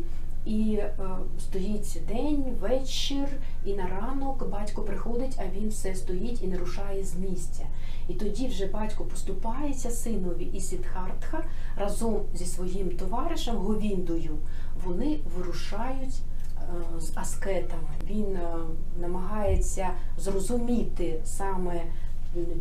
і 0.48 0.72
е, 0.74 0.96
стоїть 1.38 2.00
день, 2.08 2.44
вечір, 2.60 3.28
і 3.64 3.74
на 3.74 3.86
ранок 3.86 4.50
батько 4.50 4.82
приходить, 4.82 5.38
а 5.38 5.56
він 5.56 5.68
все 5.68 5.94
стоїть 5.94 6.42
і 6.42 6.46
не 6.46 6.58
рушає 6.58 7.04
з 7.04 7.14
місця. 7.14 7.64
І 8.08 8.14
тоді 8.14 8.46
вже 8.46 8.66
батько 8.66 9.04
поступається 9.04 9.90
синові 9.90 10.44
і 10.44 10.60
Сідхартха 10.60 11.44
разом 11.76 12.20
зі 12.34 12.46
своїм 12.46 12.90
товаришем 12.90 13.56
Говіндою. 13.56 14.38
Вони 14.84 15.18
вирушають 15.36 16.14
е, 16.14 17.00
з 17.00 17.12
аскетами. 17.14 17.88
Він 18.10 18.36
е, 18.36 18.56
намагається 19.00 19.90
зрозуміти 20.18 21.20
саме 21.24 21.82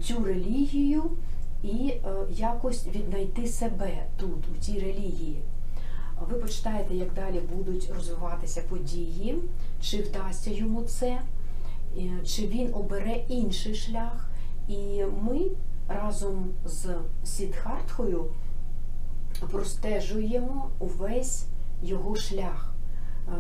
цю 0.04 0.24
релігію 0.24 1.04
і 1.64 1.94
якось 2.30 2.88
віднайти 2.88 3.48
себе 3.48 4.06
тут, 4.18 4.48
у 4.56 4.62
цій 4.62 4.80
релігії. 4.80 5.42
Ви 6.22 6.38
почитаєте, 6.38 6.96
як 6.96 7.14
далі 7.14 7.40
будуть 7.40 7.92
розвиватися 7.96 8.62
події, 8.70 9.36
чи 9.82 10.02
вдасться 10.02 10.52
йому 10.52 10.82
це, 10.82 11.22
чи 12.26 12.48
він 12.48 12.74
обере 12.74 13.24
інший 13.28 13.76
шлях. 13.76 14.30
І 14.68 15.04
ми 15.22 15.42
разом 15.88 16.50
з 16.66 16.96
Сідхартхою 17.24 18.26
простежуємо 19.52 20.70
увесь 20.80 21.46
його 21.84 22.16
шлях. 22.16 22.74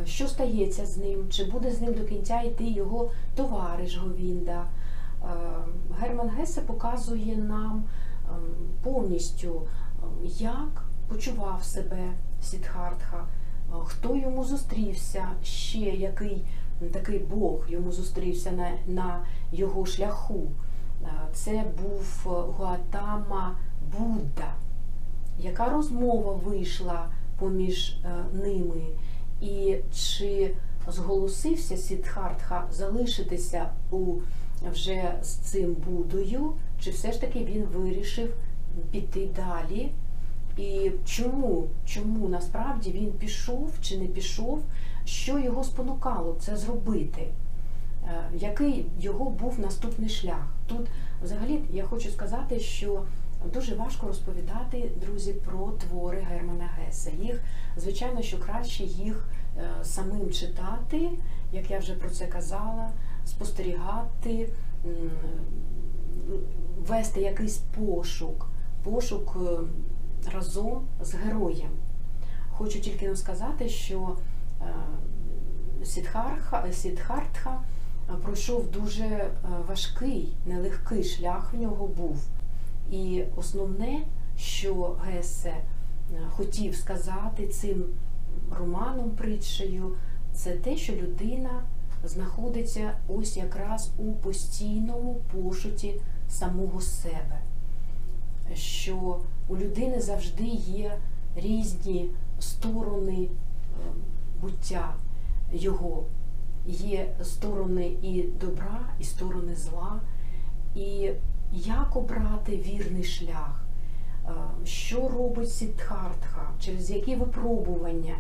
Е, 0.01 0.05
Що 0.05 0.27
стається 0.27 0.85
з 0.85 0.97
ним? 0.97 1.29
Чи 1.29 1.43
буде 1.43 1.71
з 1.71 1.81
ним 1.81 1.93
до 1.93 2.05
кінця 2.05 2.41
йти 2.41 2.63
його 2.63 3.11
товариш 3.35 3.97
Говінда? 3.97 4.65
Е, 5.23 5.27
Герман 5.99 6.29
Гесе 6.29 6.61
показує 6.61 7.37
нам 7.37 7.83
е, 7.83 8.29
повністю, 8.83 9.61
е, 9.61 10.05
як 10.39 10.83
почував 11.07 11.63
себе 11.63 12.13
Сідхартха, 12.41 13.26
е, 13.69 13.73
хто 13.86 14.15
йому 14.15 14.43
зустрівся, 14.43 15.28
ще 15.43 15.80
який 15.80 16.45
такий 16.91 17.19
Бог 17.19 17.65
йому 17.69 17.91
зустрівся 17.91 18.52
на, 18.52 18.71
на 18.88 19.26
його 19.52 19.86
шляху. 19.86 20.47
Е, 21.04 21.08
Це 21.34 21.65
був 21.82 22.34
Гуатама 22.58 23.58
Будда. 23.97 24.54
Яка 25.39 25.69
розмова 25.69 26.34
вийшла 26.34 27.10
поміж 27.39 27.89
е, 27.89 28.26
ними? 28.34 28.82
І 29.41 29.76
чи 29.93 30.56
зголосився 30.88 31.78
Сідхартха 31.78 32.67
залишитися 32.71 33.69
у 33.91 34.13
вже 34.71 35.13
з 35.21 35.30
цим 35.30 35.73
Будою, 35.73 36.54
чи 36.80 36.91
все 36.91 37.12
ж 37.12 37.21
таки 37.21 37.45
він 37.45 37.63
вирішив 37.63 38.34
піти 38.91 39.30
далі? 39.36 39.91
І 40.57 40.91
чому, 41.05 41.67
чому 41.85 42.29
насправді 42.29 42.91
він 42.91 43.11
пішов 43.11 43.73
чи 43.81 43.97
не 43.97 44.05
пішов, 44.05 44.63
що 45.05 45.39
його 45.39 45.63
спонукало 45.63 46.37
це 46.39 46.57
зробити? 46.57 47.27
Е, 48.03 48.29
Який 48.33 48.85
його 48.99 49.29
був 49.29 49.59
наступний 49.59 50.09
шлях? 50.09 50.47
Тут 50.67 50.87
взагалі 51.23 51.61
я 51.71 51.83
хочу 51.83 52.09
сказати, 52.09 52.59
що 52.59 53.03
дуже 53.53 53.75
важко 53.75 54.07
розповідати, 54.07 54.91
друзі, 55.01 55.33
про 55.33 55.67
твори 55.67 56.27
Германа 56.29 56.69
Геса. 56.77 57.11
Їх, 57.21 57.41
звичайно, 57.77 58.21
що 58.21 58.39
краще 58.39 58.83
їх 58.83 59.29
е, 59.57 59.69
самим 59.83 60.29
читати, 60.31 61.09
як 61.51 61.71
я 61.71 61.79
вже 61.79 61.93
про 61.93 62.09
це 62.09 62.27
казала, 62.27 62.89
спостерігати, 63.25 64.49
вести 66.77 67.21
якийсь 67.21 67.57
пошук, 67.57 68.49
пошук 68.83 69.37
е, 69.41 69.57
разом 70.33 70.81
з 71.01 71.13
героєм. 71.13 71.69
Хочу 72.51 72.79
тільки 72.79 73.15
сказати, 73.15 73.69
що 73.69 74.17
е, 74.61 75.85
Сідхартха 76.73 77.61
е, 78.09 78.13
пройшов 78.23 78.71
дуже 78.71 79.05
е, 79.05 79.31
важкий, 79.67 80.35
нелегкий 80.45 81.03
шлях 81.03 81.53
в 81.53 81.61
нього 81.61 81.87
був. 81.87 82.27
І 82.91 83.23
основне, 83.35 84.03
що 84.37 84.97
Гесе 85.05 85.55
хотів 86.29 86.75
сказати 86.75 87.47
цим 87.47 87.85
романом, 88.59 89.09
притчею, 89.11 89.95
це 90.33 90.51
те, 90.51 90.77
що 90.77 90.93
людина 90.93 91.63
знаходиться 92.03 92.97
ось 93.07 93.37
якраз 93.37 93.91
у 93.97 94.11
постійному 94.11 95.21
пошуті 95.33 96.01
самого 96.29 96.81
себе. 96.81 97.41
Що 98.53 99.19
у 99.47 99.57
людини 99.57 100.01
завжди 100.01 100.43
є 100.67 100.97
різні 101.36 102.10
сторони 102.39 103.23
е, 103.23 103.29
буття 104.41 104.93
його. 105.53 106.03
Є 106.67 107.15
сторони 107.23 107.91
і 108.01 108.23
добра, 108.41 108.79
і 108.99 109.03
сторони 109.03 109.55
зла. 109.55 110.01
І 110.75 111.12
як 111.51 111.95
обрати 111.95 112.57
вірний 112.57 113.03
шлях? 113.03 113.65
Е, 114.25 114.31
Що 114.65 115.07
робить 115.07 115.51
Сідхартха, 115.51 116.49
через 116.60 116.91
які 116.91 117.15
випробування 117.15 118.15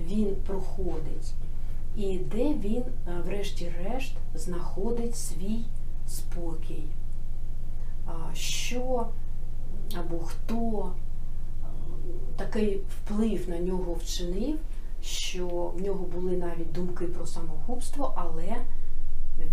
він 0.00 0.36
проходить, 0.46 1.34
і 1.96 2.18
де 2.18 2.54
він, 2.54 2.82
е, 2.82 3.22
врешті-решт, 3.26 4.14
знаходить 4.34 5.16
свій 5.16 5.60
спокій? 6.08 6.84
Що 8.34 9.06
або 9.98 10.18
хто 10.18 10.92
е, 10.92 11.66
такий 12.36 12.76
вплив 12.76 13.48
на 13.48 13.58
нього 13.58 13.94
вчинив, 13.94 14.58
що 15.02 15.46
в 15.48 15.82
нього 15.82 16.04
були 16.04 16.36
навіть 16.36 16.72
думки 16.72 17.06
про 17.06 17.26
самогубство, 17.26 18.14
але 18.16 18.56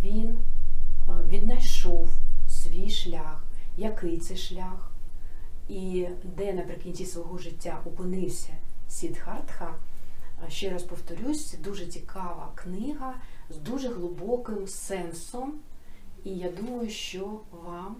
він 0.04 0.30
е, 0.30 1.12
віднайшов 1.28 2.10
свій 2.50 2.90
шлях, 2.90 3.44
який 3.78 4.18
це 4.18 4.36
шлях, 4.36 4.92
і 5.70 6.08
де 6.24 6.54
наприкінці 6.54 7.06
свого 7.06 7.38
життя 7.38 7.80
опинився 7.86 8.54
Сідхартха. 8.88 9.74
Ще 10.48 10.70
раз 10.70 10.84
повторюсь, 10.84 11.56
дуже 11.64 11.86
цікава 11.86 12.52
книга 12.56 13.14
з 13.50 13.58
дуже 13.58 13.90
глибоким 13.90 14.68
сенсом. 14.68 15.54
І 16.24 16.30
я 16.30 16.52
думаю, 16.52 16.90
що 16.90 17.40
вам, 17.66 17.96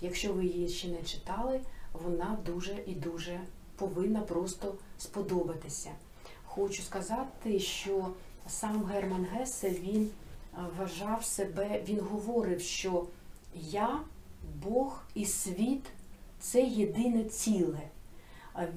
якщо 0.00 0.32
ви 0.32 0.44
її 0.44 0.68
ще 0.68 0.88
не 0.88 1.02
читали, 1.02 1.60
вона 1.92 2.38
дуже 2.46 2.78
і 2.86 2.94
дуже 2.94 3.40
повинна 3.76 4.20
просто 4.20 4.74
сподобатися. 4.98 5.90
Хочу 6.44 6.82
сказати, 6.82 7.60
що 7.60 8.08
сам 8.48 8.84
Герман 8.84 9.26
Гесе 9.32 9.70
він 9.70 10.10
е, 10.54 10.58
вважав 10.78 11.24
себе, 11.24 11.82
він 11.88 12.00
говорив, 12.00 12.60
що 12.60 13.06
я, 13.54 14.00
Бог 14.62 15.02
і 15.14 15.24
світ 15.24 15.84
це 16.40 16.62
єдине 16.62 17.24
ціле. 17.24 17.80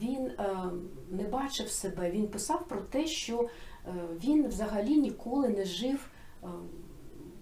Він 0.01 0.25
е, 0.25 0.55
не 1.09 1.23
бачив 1.23 1.69
себе, 1.69 2.11
він 2.11 2.27
писав 2.27 2.67
про 2.67 2.81
те, 2.81 3.07
що 3.07 3.41
е, 3.41 3.47
він 4.23 4.47
взагалі 4.47 4.97
ніколи 4.97 5.47
не 5.47 5.65
жив 5.65 6.07
е, 6.43 6.47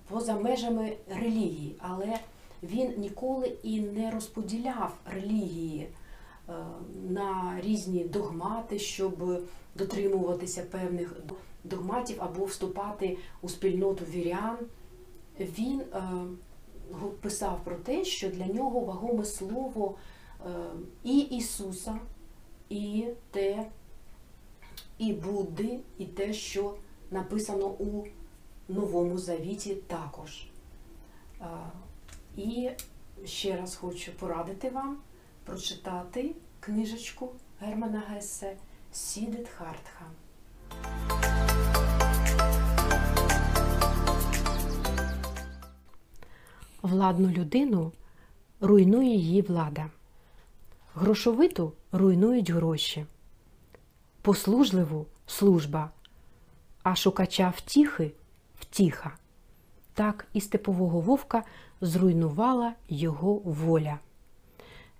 поза 0.07 0.35
межами 0.35 0.97
релігії, 1.07 1.75
але 1.79 2.19
він 2.63 2.93
ніколи 2.97 3.57
і 3.63 3.81
не 3.81 4.11
розподіляв 4.11 4.97
релігії 5.05 5.87
е, 6.49 6.53
на 7.09 7.61
різні 7.61 8.03
догмати, 8.03 8.79
щоб 8.79 9.43
дотримуватися 9.75 10.63
певних 10.63 11.15
догматів 11.63 12.17
або 12.19 12.45
вступати 12.45 13.17
у 13.41 13.49
спільноту 13.49 14.05
вірян. 14.05 14.57
Він 15.39 15.81
е, 15.81 16.01
писав 17.21 17.63
про 17.63 17.75
те, 17.75 18.05
що 18.05 18.29
для 18.29 18.45
нього 18.45 18.79
вагоме 18.79 19.25
слово 19.25 19.95
е, 20.45 20.49
і 21.03 21.19
Ісуса, 21.19 21.99
і 22.69 23.05
те, 23.31 23.65
і 24.97 25.13
Будди, 25.13 25.79
і 25.97 26.05
те, 26.05 26.33
що 26.33 26.75
написано 27.11 27.67
у 27.67 28.05
Новому 28.69 29.17
Завіті 29.17 29.75
також. 29.75 30.45
І 32.39 32.69
ще 33.25 33.57
раз 33.57 33.75
хочу 33.75 34.11
порадити 34.11 34.69
вам 34.69 34.97
прочитати 35.43 36.35
книжечку 36.59 37.29
Германа 37.59 38.03
Гессе 38.07 38.55
Сідет 38.91 39.49
Хартха. 39.49 40.05
Владну 46.81 47.29
людину 47.29 47.91
руйнує 48.61 49.15
її 49.15 49.41
влада. 49.41 49.89
Грошовиту 50.95 51.73
руйнують 51.91 52.49
гроші. 52.49 53.05
Послужливу 54.21 55.05
служба, 55.27 55.91
а 56.83 56.95
шукача 56.95 57.53
втіхи 57.57 58.11
втіха. 58.59 59.11
Так 59.93 60.27
і 60.33 60.41
степового 60.41 61.01
вовка 61.01 61.43
зруйнувала 61.81 62.73
його 62.89 63.33
воля. 63.33 63.99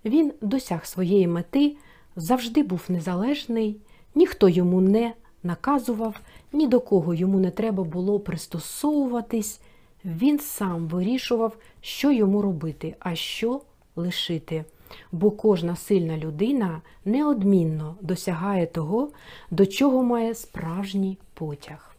Він 0.04 0.32
досяг 0.40 0.86
своєї 0.86 1.26
мети, 1.26 1.76
завжди 2.16 2.62
був 2.62 2.84
незалежний, 2.88 3.76
ніхто 4.14 4.48
йому 4.48 4.80
не 4.80 5.12
наказував, 5.42 6.20
ні 6.52 6.66
до 6.66 6.80
кого 6.80 7.14
йому 7.14 7.38
не 7.38 7.50
треба 7.50 7.84
було 7.84 8.20
пристосовуватись. 8.20 9.60
Він 10.04 10.38
сам 10.38 10.88
вирішував, 10.88 11.56
що 11.80 12.12
йому 12.12 12.42
робити, 12.42 12.94
а 13.00 13.14
що 13.14 13.60
лишити. 13.96 14.64
Бо 15.12 15.30
кожна 15.30 15.76
сильна 15.76 16.18
людина 16.18 16.80
неодмінно 17.04 17.94
досягає 18.00 18.66
того, 18.66 19.08
до 19.50 19.66
чого 19.66 20.02
має 20.02 20.34
справжній 20.34 21.18
потяг. 21.34 21.96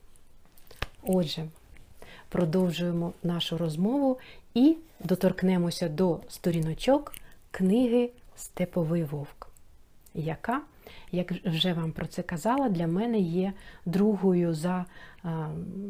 Отже, 1.04 1.46
продовжуємо 2.32 3.14
нашу 3.24 3.58
розмову 3.58 4.20
і 4.54 4.78
доторкнемося 5.04 5.90
до 5.90 6.20
сторіночок 6.30 7.14
книги 7.52 8.10
Степовий 8.36 9.04
вовк, 9.04 9.48
яка, 10.14 10.62
як 11.12 11.32
вже 11.32 11.74
вам 11.74 11.92
про 11.92 12.06
це 12.06 12.22
казала, 12.22 12.70
для 12.70 12.88
мене 12.88 13.20
є 13.20 13.54
другою 13.86 14.54
за 14.54 14.86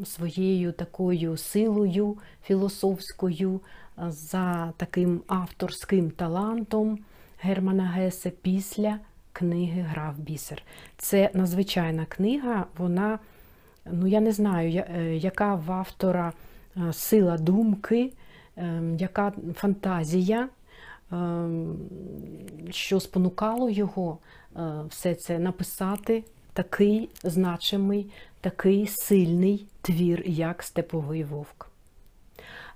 своєю 0.06 0.72
такою 0.72 1.38
силою 1.38 2.18
філософською, 2.44 3.62
за 4.08 4.74
таким 4.78 5.22
авторським 5.28 6.12
талантом 6.12 7.00
Германа 7.42 7.84
Гесе 7.86 8.30
після 8.30 9.00
книги 9.34 9.82
Граф 9.82 10.18
Бісер. 10.18 10.64
Це 10.98 11.30
надзвичайна 11.34 12.06
книга, 12.06 12.66
вона, 12.78 13.20
ну 13.86 14.08
я 14.08 14.20
не 14.20 14.32
знаю, 14.32 14.70
е, 14.70 15.16
яка 15.18 15.56
в 15.56 15.72
автора 15.72 16.34
е, 16.78 16.94
сила 16.94 17.38
думки, 17.38 18.14
е, 18.58 18.82
яка 19.00 19.34
фантазія, 19.56 20.50
що 22.70 23.00
спонукало 23.00 23.70
його 23.70 24.18
все 24.90 25.16
це 25.16 25.40
написати 25.40 26.24
такий 26.54 27.10
значимий 27.24 28.12
такий 28.42 28.88
сильний 28.88 29.66
твір, 29.82 30.24
як 30.26 30.64
Степовий 30.64 31.24
Вовк. 31.24 31.72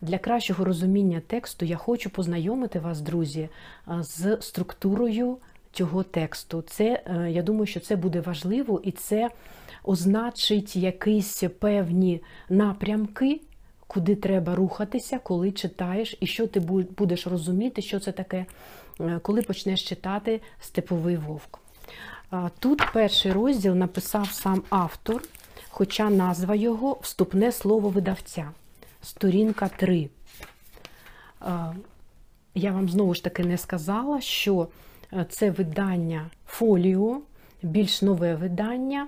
Для 0.01 0.17
кращого 0.17 0.65
розуміння 0.65 1.21
тексту 1.27 1.65
я 1.65 1.77
хочу 1.77 2.09
познайомити 2.09 2.79
вас, 2.79 3.01
друзі, 3.01 3.49
з 3.87 4.37
структурою 4.41 5.37
цього 5.75 6.03
тексту. 6.03 6.61
Це, 6.61 7.03
е, 7.05 7.31
Я 7.31 7.41
думаю, 7.41 7.65
що 7.65 7.79
це 7.79 7.95
буде 7.95 8.21
важливо 8.21 8.81
і 8.83 8.91
це 8.91 9.29
означить 9.83 10.75
якісь 10.75 11.43
певні 11.59 12.21
напрямки, 12.49 13.41
куди 13.87 14.15
треба 14.15 14.55
рухатися, 14.55 15.19
коли 15.23 15.51
читаєш, 15.51 16.17
і 16.19 16.27
що 16.27 16.47
ти 16.47 16.59
будеш 16.97 17.27
розуміти, 17.27 17.81
що 17.81 17.99
це 17.99 18.11
таке, 18.11 18.45
е, 18.99 19.19
коли 19.23 19.41
почнеш 19.41 19.83
читати 19.83 20.41
Степовий 20.59 21.17
Вовк. 21.17 21.59
Тут 22.59 22.81
перший 22.93 23.31
розділ 23.31 23.73
написав 23.73 24.27
сам 24.31 24.63
автор, 24.69 25.21
хоча 25.69 26.09
назва 26.09 26.55
його 26.55 26.97
вступне 27.01 27.51
слово 27.51 27.89
видавця. 27.89 28.51
Сторінка 29.01 29.69
3. 29.77 30.09
Я 32.55 32.71
вам 32.71 32.89
знову 32.89 33.13
ж 33.13 33.23
таки 33.23 33.43
не 33.43 33.57
сказала, 33.57 34.21
що 34.21 34.67
це 35.29 35.51
видання 35.51 36.25
фоліо, 36.47 37.21
більш 37.63 38.01
нове 38.01 38.35
видання. 38.35 39.07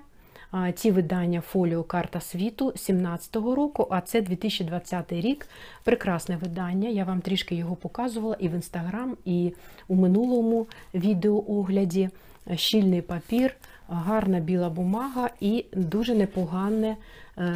Ці 0.75 0.91
видання 0.91 1.41
фоліо 1.41 1.83
Карта 1.83 2.21
світу 2.21 2.69
17-го 2.69 3.55
року, 3.55 3.87
а 3.89 4.01
це 4.01 4.21
2020 4.21 5.11
рік. 5.11 5.47
Прекрасне 5.83 6.37
видання. 6.37 6.89
Я 6.89 7.03
вам 7.03 7.21
трішки 7.21 7.55
його 7.55 7.75
показувала 7.75 8.35
і 8.39 8.47
в 8.47 8.51
інстаграм, 8.51 9.17
і 9.25 9.53
у 9.87 9.95
минулому 9.95 10.67
відеоогляді. 10.93 12.09
Щільний 12.55 13.01
папір, 13.01 13.55
гарна 13.89 14.39
біла 14.39 14.69
бумага 14.69 15.29
і 15.39 15.65
дуже 15.73 16.15
непогане 16.15 16.95
е, 17.37 17.53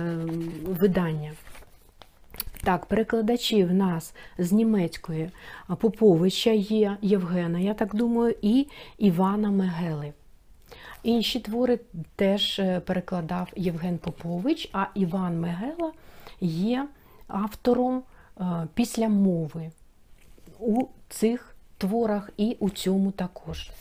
видання. 0.65 1.31
Так, 2.63 2.85
перекладачі 2.85 3.63
в 3.63 3.73
нас 3.73 4.13
з 4.37 4.51
німецької 4.51 5.29
Поповича 5.79 6.49
є 6.51 6.97
Євгена, 7.01 7.59
я 7.59 7.73
так 7.73 7.95
думаю, 7.95 8.35
і 8.41 8.67
Івана 8.97 9.51
Мегели. 9.51 10.13
Інші 11.03 11.39
твори 11.39 11.79
теж 12.15 12.59
е, 12.59 12.79
перекладав 12.79 13.49
Євген 13.55 13.97
Попович, 13.97 14.69
а 14.73 14.85
Іван 14.95 15.39
Мегела 15.39 15.91
є 16.41 16.87
автором 17.27 18.03
е, 18.39 18.43
після 18.73 19.09
мови 19.09 19.71
у 20.59 20.85
цих 21.09 21.55
творах 21.77 22.29
і 22.37 22.57
у 22.59 22.69
цьому 22.69 23.11
також. 23.11 23.71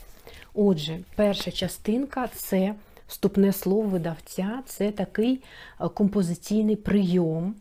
Отже, 0.54 1.00
перша 1.16 1.50
частинка 1.50 2.28
це 2.28 2.74
вступне 3.06 3.52
слово 3.52 3.88
видавця, 3.88 4.62
це 4.66 4.90
такий 4.90 5.42
е, 5.80 5.88
композиційний 5.88 6.76
прийом. 6.76 7.54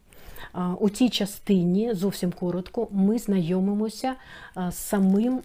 У 0.80 0.90
цій 0.90 1.10
частині 1.10 1.94
зовсім 1.94 2.32
коротко 2.32 2.88
ми 2.92 3.20
знайомимося 3.20 4.16
з 4.70 4.76
самим 4.76 5.42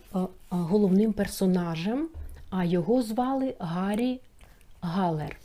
головним 0.50 1.12
персонажем 1.12 2.09
а 2.57 2.64
його 2.64 3.02
звали 3.02 3.54
Гаррі 3.59 4.20
Галер. 4.80 5.37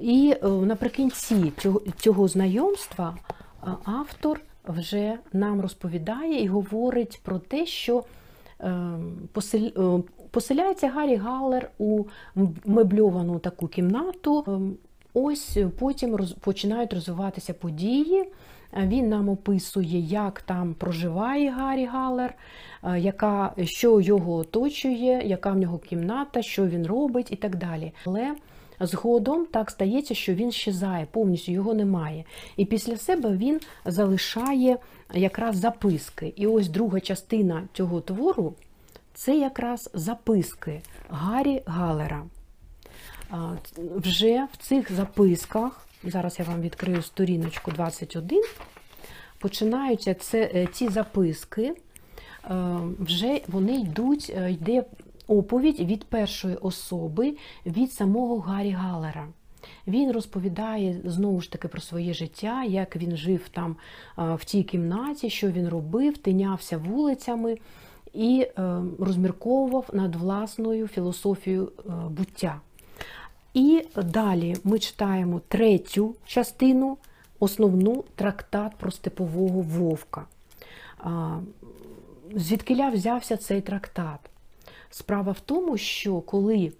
І 0.00 0.34
е, 0.42 0.48
наприкінці 0.48 1.52
цього, 1.96 2.28
знайомства 2.28 3.16
е, 3.16 3.66
автор 3.84 4.40
вже 4.68 5.18
нам 5.32 5.60
розповідає 5.60 6.42
і 6.42 6.48
говорить 6.48 7.20
про 7.22 7.38
те, 7.38 7.66
що 7.66 8.04
е, 8.60 8.72
поселяється 10.30 10.88
Гаррі 10.88 11.16
Галер 11.16 11.70
у 11.78 12.04
мебльовану 12.64 13.38
таку 13.38 13.68
кімнату. 13.68 14.60
Ось 15.14 15.58
потім 15.78 16.18
починають 16.40 16.92
розвиватися 16.92 17.54
події. 17.54 18.24
Він 18.76 19.08
нам 19.08 19.28
описує, 19.28 19.98
як 19.98 20.42
там 20.42 20.74
проживає 20.74 21.50
Гаррі 21.50 21.86
Галер, 21.86 22.34
е, 22.84 23.00
яка, 23.00 23.54
що 23.64 24.00
його 24.00 24.34
оточує, 24.34 25.22
яка 25.24 25.50
в 25.50 25.56
нього 25.56 25.78
кімната, 25.78 26.42
що 26.42 26.66
він 26.66 26.86
робить 26.86 27.32
і 27.32 27.36
так 27.36 27.56
далі. 27.56 27.92
Але 28.06 28.34
згодом 28.80 29.46
так 29.46 29.70
стається, 29.70 30.14
що 30.14 30.34
він 30.34 30.52
щезає, 30.52 31.06
повністю 31.10 31.52
його 31.52 31.74
немає. 31.74 32.24
І 32.56 32.64
після 32.64 32.96
себе 32.96 33.36
він 33.36 33.60
залишає 33.84 34.78
якраз 35.14 35.56
записки. 35.56 36.32
І 36.36 36.46
ось 36.46 36.68
друга 36.68 37.00
частина 37.00 37.62
цього 37.72 38.00
твору 38.00 38.54
це 39.14 39.36
якраз 39.36 39.90
записки 39.94 40.80
Гаррі 41.08 41.62
Галера. 41.66 42.22
Вже 43.96 44.48
в 44.52 44.56
цих 44.56 44.92
записках. 44.92 45.86
Зараз 46.04 46.38
я 46.38 46.44
вам 46.44 46.60
відкрию 46.60 47.02
сторіночку 47.02 47.70
21. 47.70 48.42
Починаються 49.38 50.14
це, 50.14 50.50
е, 50.54 50.66
ці 50.72 50.88
записки, 50.88 51.62
е, 51.64 51.74
вже 52.98 53.40
вони 53.48 53.80
йдуть, 53.80 54.32
е, 54.36 54.52
йде 54.52 54.84
оповідь 55.26 55.80
від 55.80 56.04
першої 56.04 56.56
особи, 56.56 57.36
від 57.66 57.92
самого 57.92 58.38
Гаррі 58.38 58.70
Галера. 58.70 59.28
Він 59.86 60.12
розповідає 60.12 61.00
знову 61.04 61.40
ж 61.40 61.52
таки 61.52 61.68
про 61.68 61.80
своє 61.80 62.14
життя, 62.14 62.64
як 62.64 62.96
він 62.96 63.16
жив 63.16 63.48
там 63.48 63.76
в 64.16 64.44
тій 64.44 64.62
кімнаті, 64.62 65.30
що 65.30 65.48
він 65.48 65.68
робив, 65.68 66.18
тинявся 66.18 66.78
вулицями 66.78 67.58
і 68.12 68.46
розмірковував 68.98 69.90
над 69.92 70.16
власною 70.16 70.88
філософією 70.88 71.72
буття. 72.10 72.60
І 73.54 73.84
далі 73.96 74.56
ми 74.64 74.78
читаємо 74.78 75.40
третю 75.48 76.14
частину, 76.26 76.98
основну 77.38 78.04
трактат 78.14 78.76
про 78.76 78.90
степового 78.90 79.60
вовка. 79.60 80.24
Звідкиля 82.34 82.90
взявся 82.90 83.36
цей 83.36 83.60
трактат? 83.60 84.20
Справа 84.90 85.32
в 85.32 85.40
тому, 85.40 85.76
що 85.76 86.20
коли 86.20 86.72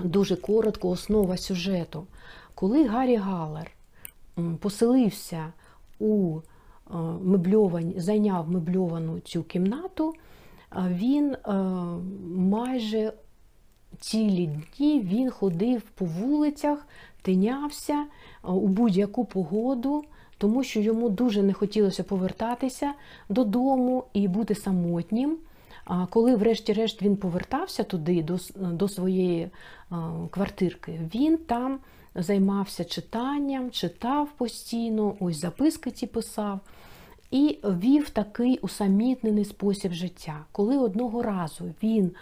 дуже 0.00 0.36
коротко 0.36 0.88
основа 0.88 1.36
сюжету, 1.36 2.06
коли 2.54 2.86
Гаррі 2.86 3.16
Галер 3.16 3.70
поселився 4.60 5.52
у 5.98 6.40
мебльовані, 7.22 8.00
зайняв 8.00 8.50
мебльовану 8.50 9.20
цю 9.20 9.42
кімнату, 9.42 10.14
він 10.76 11.36
майже 12.36 13.12
цілі 14.00 14.46
дні 14.46 15.00
він 15.00 15.30
ходив 15.30 15.82
по 15.82 16.04
вулицях, 16.04 16.86
тинявся 17.22 18.04
у 18.42 18.68
будь-яку 18.68 19.24
погоду, 19.24 20.04
тому 20.38 20.62
що 20.64 20.80
йому 20.80 21.08
дуже 21.08 21.42
не 21.42 21.52
хотілося 21.52 22.02
повертатися 22.02 22.92
додому 23.28 24.04
і 24.12 24.28
бути 24.28 24.54
самотнім. 24.54 25.36
А 25.84 26.06
коли, 26.06 26.36
врешті-решт, 26.36 27.02
він 27.02 27.16
повертався 27.16 27.84
туди, 27.84 28.22
до 28.22 28.38
до 28.56 28.88
своєї 28.88 29.50
квартирки, 30.30 31.00
він 31.14 31.36
там 31.36 31.78
займався 32.14 32.84
читанням, 32.84 33.70
читав 33.70 34.28
постійно, 34.36 35.14
ось 35.20 35.40
записки 35.40 35.90
ці 35.90 36.06
писав. 36.06 36.60
І 37.30 37.58
вів 37.64 38.10
такий 38.10 38.58
усамітнений 38.58 39.44
спосіб 39.44 39.92
життя. 39.92 40.44
Коли 40.52 40.78
одного 40.78 41.22
разу 41.22 41.64
він 41.82 42.12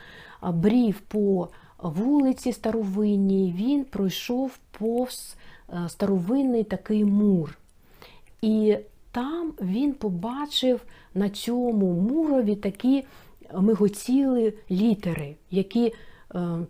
брів 0.43 1.01
по 1.01 1.49
вулиці 1.79 2.53
старовинній, 2.53 3.55
він 3.59 3.85
пройшов 3.85 4.59
повз 4.79 5.37
е, 5.73 5.89
старовинний 5.89 6.65
такий 6.65 7.05
мур. 7.05 7.59
І 8.43 8.77
там 9.13 9.53
він 9.61 9.93
побачив 9.93 10.81
на 11.15 11.31
цьому 11.31 11.93
мурові 11.93 12.57
такі 12.57 13.05
мигоціли 13.55 14.55
літери, 14.71 15.37
які 15.51 15.87
е, 15.87 15.93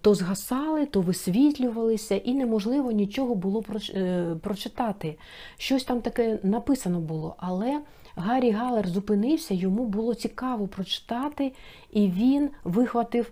то 0.00 0.14
згасали, 0.14 0.86
то 0.86 1.00
висвітлювалися, 1.00 2.16
і 2.16 2.34
неможливо 2.34 2.92
нічого 2.92 3.34
було 3.34 3.64
е, 3.94 4.36
прочитати. 4.42 5.18
Щось 5.56 5.84
там 5.84 6.00
таке 6.00 6.38
написано 6.42 7.00
було. 7.00 7.34
Але 7.38 7.80
Гаррі 8.16 8.50
Галер 8.50 8.88
зупинився, 8.88 9.54
йому 9.54 9.84
було 9.84 10.14
цікаво 10.14 10.66
прочитати, 10.66 11.52
і 11.92 12.08
він 12.08 12.50
вихватив 12.64 13.30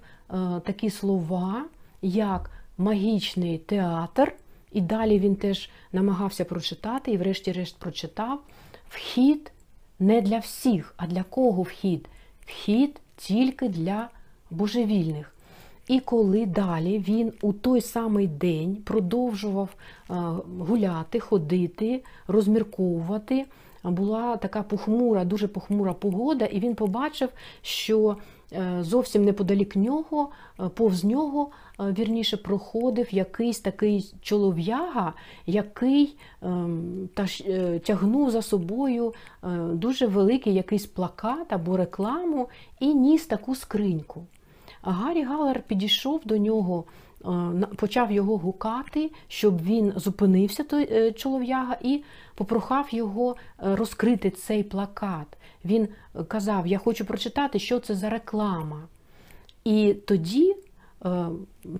такі 0.65 0.91
слова, 0.91 1.65
як 2.03 2.51
магічний 2.79 3.59
театр, 3.59 4.33
і 4.73 4.81
далі 4.81 5.19
він 5.19 5.37
теж 5.37 5.71
намагався 5.93 6.45
прочитати, 6.45 7.13
і, 7.13 7.17
врешті-решт, 7.17 7.77
прочитав 7.77 8.41
вхід 8.89 9.53
не 9.99 10.21
для 10.21 10.39
всіх, 10.39 10.95
а 10.97 11.07
для 11.07 11.23
кого 11.23 11.63
вхід? 11.63 12.09
Вхід 12.47 13.01
тільки 13.17 13.69
для 13.69 14.09
божевільних. 14.51 15.35
І 15.89 16.01
коли 16.01 16.47
далі 16.47 16.99
він 16.99 17.33
у 17.43 17.53
той 17.53 17.81
самий 17.81 18.27
день 18.27 18.77
продовжував 18.77 19.69
е, 19.69 20.15
гуляти, 20.59 21.21
ходити, 21.21 22.03
розмірковувати, 22.27 23.45
була 23.91 24.37
така 24.37 24.63
похмура, 24.63 25.25
дуже 25.25 25.49
похмура 25.49 25.93
погода, 25.93 26.45
і 26.45 26.61
він 26.61 26.75
побачив, 26.75 27.29
що 27.63 28.17
е, 28.53 28.77
зовсім 28.81 29.25
неподалік 29.25 29.77
нього, 29.77 30.29
е, 30.61 30.69
повз 30.69 31.05
нього, 31.05 31.51
е, 31.81 31.95
вірніше, 31.99 32.37
проходив 32.37 33.15
якийсь 33.15 33.61
такий 33.61 34.15
чолов'яга, 34.23 35.13
який 35.47 36.17
ем, 36.43 37.09
та 37.15 37.27
тягнув 37.79 38.31
за 38.31 38.43
собою 38.43 39.15
дуже 39.73 40.07
великий 40.07 40.55
якийсь 40.55 40.87
плакат 40.87 41.53
або 41.53 41.77
рекламу 41.77 42.49
і 42.81 42.95
ніс 42.95 43.27
таку 43.27 43.55
скриньку. 43.55 44.27
Гаррі 44.83 45.23
Галер 45.23 45.63
підійшов 45.63 46.21
до 46.25 46.37
нього, 46.39 46.85
почав 47.77 48.13
його 48.13 48.37
гукати, 48.37 49.11
щоб 49.29 49.63
він 49.63 49.93
зупинився, 49.97 50.65
той 50.65 50.89
е, 50.93 51.13
чолов'яга, 51.13 51.77
і 51.83 52.05
попрохав 52.35 52.89
його 52.91 53.37
е, 53.37 53.77
розкрити 53.77 54.31
цей 54.31 54.63
плакат. 54.63 55.27
Він 55.65 55.89
е, 56.15 56.25
казав: 56.25 56.67
Я 56.67 56.79
хочу 56.79 57.05
прочитати, 57.05 57.59
що 57.59 57.81
це 57.81 57.95
за 57.95 58.11
реклама. 58.11 58.83
І 59.65 59.95
тоді 60.07 60.57
е, 61.05 61.27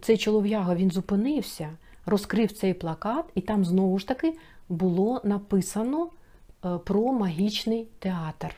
цей 0.01 0.17
чолов'яга 0.17 0.75
він 0.75 0.91
зупинився, 0.91 1.71
розкрив 2.07 2.53
цей 2.53 2.75
плакат, 2.75 3.25
і 3.35 3.41
там 3.41 3.65
знову 3.65 3.99
ж 3.99 4.09
таки 4.09 4.39
було 4.69 5.21
написано 5.25 6.09
е, 6.65 6.79
про 6.79 7.13
магічний 7.13 7.89
театр. 7.99 8.55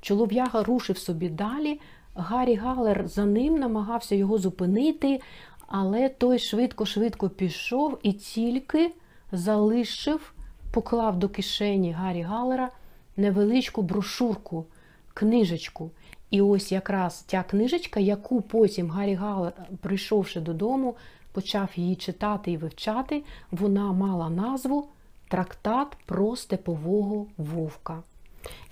Чолов'яга 0.00 0.62
рушив 0.62 0.98
собі 0.98 1.28
далі. 1.28 1.80
Гаррі 2.14 2.54
Галер 2.54 3.08
за 3.08 3.24
ним 3.24 3.58
намагався 3.58 4.14
його 4.14 4.38
зупинити, 4.38 5.20
але 5.68 6.08
той 6.08 6.38
швидко-швидко 6.38 7.28
пішов 7.28 7.98
і 8.02 8.12
тільки 8.12 8.92
залишив, 9.32 10.32
поклав 10.72 11.18
до 11.18 11.28
кишені 11.28 11.92
Гаррі 11.92 12.22
Галера 12.22 12.70
невеличку 13.16 13.82
брошурку, 13.82 14.66
книжечку. 15.14 15.90
І 16.30 16.40
ось 16.42 16.72
якраз 16.72 17.24
ця 17.26 17.42
книжечка, 17.42 18.00
яку 18.00 18.40
потім 18.40 18.90
Гаррі 18.90 19.14
Галер, 19.14 19.52
прийшовши 19.80 20.40
додому, 20.40 20.94
почав 21.32 21.70
її 21.76 21.96
читати 21.96 22.52
і 22.52 22.56
вивчати, 22.56 23.22
вона 23.50 23.92
мала 23.92 24.30
назву 24.30 24.88
Трактат 25.28 25.96
про 26.06 26.36
степового 26.36 27.26
вовка. 27.36 28.02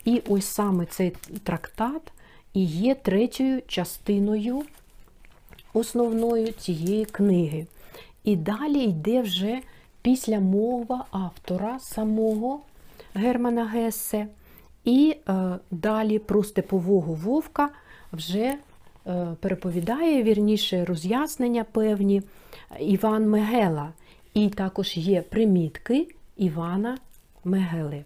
І 0.04 0.22
ось 0.28 0.44
саме 0.44 0.86
цей 0.86 1.10
трактат 1.42 2.12
і 2.54 2.64
є 2.64 2.94
третьою 2.94 3.62
частиною 3.66 4.62
основною 5.76 6.52
цієї 6.52 7.04
книги. 7.04 7.66
І 8.24 8.36
далі 8.36 8.78
йде 8.78 9.22
вже 9.22 9.60
після 10.02 10.40
мова 10.40 11.04
автора 11.10 11.78
самого 11.78 12.60
Германа 13.14 13.64
Гессе. 13.64 14.26
І 14.84 15.16
е, 15.28 15.58
далі 15.70 16.18
про 16.18 16.44
степового 16.44 17.14
вовка 17.14 17.68
вже 18.12 18.54
е, 19.06 19.26
переповідає 19.40 20.22
вірніше 20.22 20.84
роз'яснення 20.84 21.64
певні 21.64 22.22
Іван 22.80 23.28
Мегела. 23.28 23.92
І 24.34 24.48
також 24.48 24.96
є 24.96 25.22
примітки 25.22 26.08
Івана 26.36 26.98
Мегели. 27.44 28.04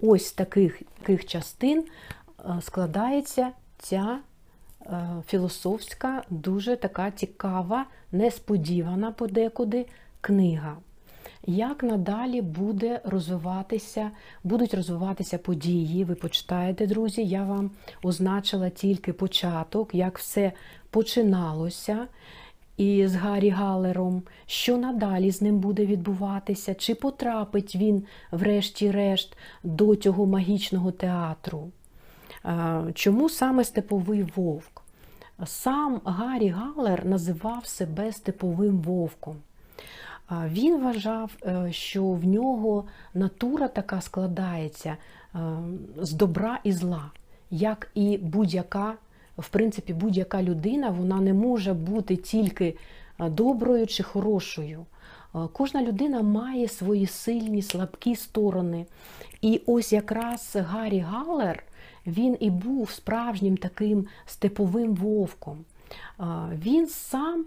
Ось 0.00 0.32
таких, 0.32 0.82
таких 0.98 1.26
частин 1.26 1.84
е, 1.84 2.54
складається 2.60 3.50
ця 3.78 4.18
філософська, 5.26 6.22
дуже 6.30 6.76
така 6.76 7.10
цікава, 7.10 7.86
несподівана 8.12 9.12
подекуди 9.12 9.86
книга. 10.20 10.76
Як 11.46 11.82
надалі 11.82 12.42
буде 12.42 13.00
розвиватися, 13.04 14.10
будуть 14.44 14.74
розвиватися 14.74 15.38
події? 15.38 16.04
Ви 16.04 16.14
почитаєте, 16.14 16.86
друзі. 16.86 17.24
Я 17.24 17.44
вам 17.44 17.70
означила 18.02 18.70
тільки 18.70 19.12
початок, 19.12 19.94
як 19.94 20.18
все 20.18 20.52
починалося 20.90 22.06
із 22.76 23.14
Гаррі 23.14 23.48
Галером, 23.48 24.22
що 24.46 24.76
надалі 24.76 25.30
з 25.30 25.42
ним 25.42 25.58
буде 25.58 25.86
відбуватися, 25.86 26.74
чи 26.74 26.94
потрапить 26.94 27.76
він, 27.76 28.04
врешті-решт, 28.30 29.36
до 29.62 29.96
цього 29.96 30.26
магічного 30.26 30.90
театру. 30.90 31.70
Е, 32.44 32.82
Чому 32.94 33.28
саме 33.28 33.64
степовий 33.64 34.26
вовк? 34.36 34.79
Сам 35.44 36.00
Гаррі 36.04 36.48
Галер 36.48 37.06
називав 37.06 37.66
себе 37.66 38.12
степовим 38.12 38.78
вовком. 38.80 39.36
Він 40.30 40.80
вважав, 40.82 41.30
е, 41.46 41.72
що 41.72 42.04
в 42.04 42.24
нього 42.24 42.84
натура 43.14 43.68
така 43.68 44.00
складається 44.00 44.96
е, 45.34 45.38
з 45.96 46.12
добра 46.12 46.60
і 46.64 46.72
зла, 46.72 47.10
як 47.50 47.90
і 47.94 48.18
будь-яка, 48.18 48.94
в 49.38 49.48
принципі, 49.48 49.92
будь-яка 49.92 50.42
людина, 50.42 50.90
вона 50.90 51.20
не 51.20 51.34
може 51.34 51.72
бути 51.72 52.16
тільки 52.16 52.76
е, 53.20 53.28
доброю 53.28 53.86
чи 53.86 54.02
хорошою. 54.02 54.86
Кожна 55.52 55.82
людина 55.82 56.22
має 56.22 56.68
свої 56.68 57.06
сильні, 57.06 57.62
слабкі 57.62 58.16
сторони. 58.16 58.86
І 59.40 59.62
ось 59.66 59.92
якраз 59.92 60.56
Гаррі 60.60 60.98
Галер, 60.98 61.62
він 62.06 62.36
і 62.40 62.50
був 62.50 62.90
справжнім 62.90 63.56
таким 63.56 64.06
степовим 64.26 64.94
вовком. 64.94 65.64
Він 66.52 66.86
сам 66.86 67.46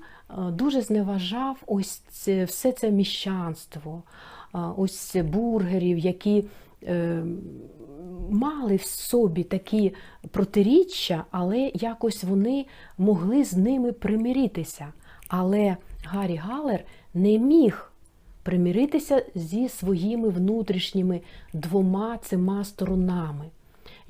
дуже 0.49 0.81
зневажав 0.81 1.63
ось 1.67 1.97
це, 2.09 2.45
все 2.45 2.71
це 2.71 2.91
міщанство, 2.91 4.03
ось 4.77 5.15
бургерів, 5.15 5.97
які 5.97 6.45
е, 6.83 7.23
мали 8.29 8.75
в 8.75 8.83
собі 8.83 9.43
такі 9.43 9.93
протиріччя, 10.31 11.25
але 11.31 11.71
якось 11.73 12.23
вони 12.23 12.65
могли 12.97 13.43
з 13.43 13.53
ними 13.53 13.91
примиритися. 13.91 14.87
Але 15.27 15.77
Гаррі 16.05 16.35
Галер 16.35 16.83
не 17.13 17.37
міг 17.37 17.91
примиритися 18.43 19.25
зі 19.35 19.69
своїми 19.69 20.29
внутрішніми 20.29 21.21
двома 21.53 22.17
цими 22.17 22.65
сторонами. 22.65 23.45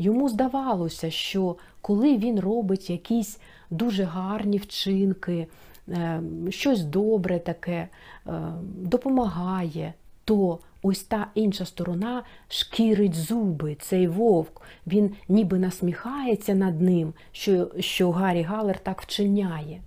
Йому 0.04 0.30
здавалося, 0.30 1.12
що 1.12 1.56
коли 1.82 2.18
він 2.18 2.40
робить 2.40 2.90
якісь 2.90 3.40
дуже 3.70 4.04
гарні 4.04 4.58
вчинки, 4.58 5.48
е, 5.90 6.22
щось 6.50 6.84
добре 6.84 7.40
таке, 7.40 7.88
е, 8.28 8.32
допомагає, 8.78 9.94
то 10.26 10.60
ось 10.82 11.04
та 11.04 11.28
інша 11.36 11.66
сторона 11.66 12.24
шкірить 12.48 13.14
зуби, 13.14 13.76
цей 13.80 14.08
вовк. 14.08 14.62
Він 14.88 15.16
ніби 15.30 15.60
насміхається 15.60 16.56
над 16.56 16.82
ним, 16.82 17.14
що, 17.32 17.72
що 17.80 18.12
Гаррі 18.12 18.42
Галер 18.42 18.80
так 18.80 19.02
вчиняє. 19.02 19.82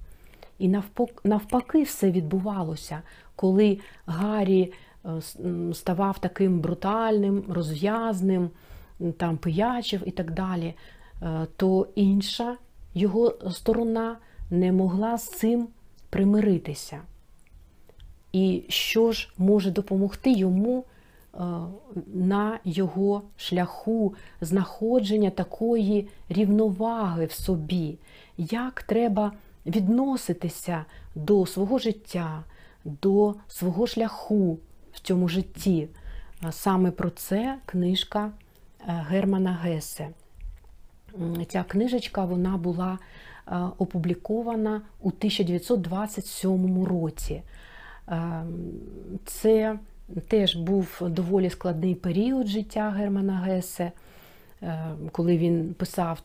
І 0.59 0.69
навпак- 0.69 1.21
навпаки 1.25 1.83
все 1.83 2.11
відбувалося, 2.11 3.03
коли 3.37 3.79
Гаррі 4.07 4.73
е, 5.05 5.09
ставав 5.75 6.19
таким 6.19 6.61
брутальним, 6.61 7.45
розв'язним, 7.49 8.51
там 9.17 9.37
пиячив 9.37 10.03
і 10.07 10.11
так 10.11 10.31
далі, 10.31 10.75
е, 11.23 11.47
то 11.57 11.89
інша 11.95 12.57
його 12.95 13.35
сторона 13.51 14.17
не 14.51 14.73
могла 14.73 15.19
з 15.19 15.29
цим 15.29 15.69
примиритися. 16.11 17.01
І 18.33 18.65
що 18.69 19.13
ж 19.13 19.33
може 19.39 19.71
допомогти 19.71 20.33
йому 20.33 20.85
е, 20.85 21.39
на 22.15 22.59
його 22.65 23.23
шляху 23.37 24.14
знаходження 24.41 25.31
такої 25.31 26.09
рівноваги 26.29 27.27
в 27.27 27.33
собі, 27.33 27.99
як 28.39 28.83
треба 28.83 29.33
відноситися 29.66 30.85
до 31.14 31.47
свого 31.47 31.79
життя, 31.79 32.45
до 32.85 33.35
свого 33.49 33.87
шляху 33.87 34.59
в 34.93 35.01
цьому 35.01 35.29
житті. 35.29 35.89
Е, 36.45 36.53
Саме 36.53 36.91
про 36.91 37.11
це 37.11 37.59
книжка 37.66 38.31
Германа 38.87 39.53
Гесе. 39.62 40.09
Ця 41.49 41.62
книжечка 41.62 42.24
вона 42.24 42.57
була 42.57 42.99
е, 43.49 43.57
опублікована 43.79 44.83
у 45.01 45.09
1927 45.09 46.85
році. 46.85 47.43
Е, 48.09 48.43
Це 49.24 49.79
теж 50.29 50.57
був 50.57 50.99
доволі 51.01 51.51
складний 51.51 51.95
період 51.95 52.47
життя 52.47 52.91
Германа 52.91 53.37
Гесе, 53.37 53.93
е, 54.62 54.89
коли 55.12 55.39
він 55.39 55.74
писав 55.74 56.20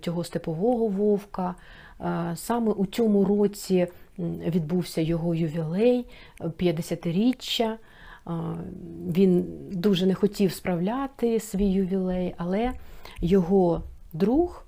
цього 0.00 0.24
степового 0.24 0.86
вовка. 0.86 1.54
Е, 2.00 2.32
Саме 2.36 2.72
у 2.72 2.86
цьому 2.86 3.24
році 3.24 3.86
відбувся 4.18 5.00
його 5.00 5.34
ювілей, 5.34 6.06
е, 6.40 6.44
50-річчя. 6.44 7.76
Він 9.06 9.44
дуже 9.72 10.06
не 10.06 10.14
хотів 10.14 10.52
справляти 10.52 11.40
свій 11.40 11.70
ювілей, 11.72 12.34
але 12.36 12.72
його 13.18 13.82
друг 14.12 14.66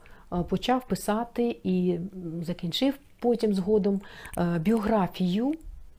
почав 0.48 0.88
писати 0.88 1.56
і 1.64 1.98
закінчив 2.42 2.94
потім 3.18 3.54
згодом 3.54 4.00
біографію, 4.60 5.54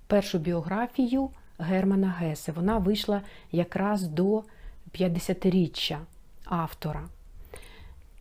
першу 0.08 0.40
біографію 0.40 1.30
Германа 1.60 2.16
Гесе. 2.20 2.52
Вона 2.52 2.78
вийшла 2.78 3.22
якраз 3.52 4.04
до 4.04 4.44
50-річчя 4.94 5.98
автора. 6.46 7.04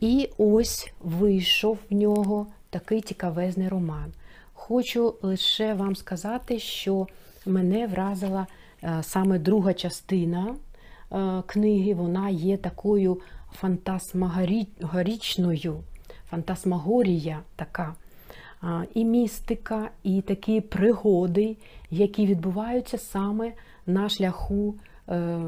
І 0.01 0.30
ось 0.39 0.93
вийшов 1.01 1.78
в 1.91 1.95
нього 1.95 2.47
такий 2.70 3.01
цікавезний 3.01 3.68
роман. 3.68 4.12
Хочу 4.53 5.14
лише 5.22 5.74
вам 5.74 5.97
сказати, 5.97 6.59
що 6.59 7.07
мене 7.47 7.87
вразила 7.87 8.47
саме 9.03 9.39
друга 9.39 9.74
частина 9.74 10.55
е, 11.12 11.43
книги. 11.47 11.95
Вона 11.95 12.28
є 12.28 12.57
такою 12.57 13.20
фантасмагорічною, 13.53 15.80
фантасмагорія 16.30 17.41
така. 17.57 17.95
І 18.95 19.05
містика, 19.05 19.91
і 20.03 20.20
такі 20.20 20.61
пригоди, 20.61 21.57
які 21.91 22.26
відбуваються 22.26 22.99
саме 22.99 23.53
на 23.87 24.09
шляху 24.09 24.74
е, 25.09 25.41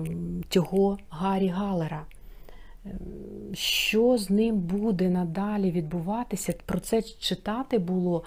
цього 0.48 0.98
Гаррі 1.10 1.48
Галера. 1.48 2.04
Що 3.52 4.18
з 4.18 4.30
ним 4.30 4.56
буде 4.56 5.08
надалі 5.08 5.70
відбуватися? 5.70 6.54
Про 6.66 6.80
це 6.80 7.02
читати 7.02 7.78
було 7.78 8.24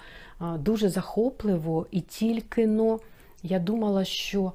дуже 0.58 0.88
захопливо, 0.88 1.86
і 1.90 2.00
тільки 2.00 2.66
но 2.66 2.98
я 3.42 3.58
думала, 3.58 4.04
що 4.04 4.52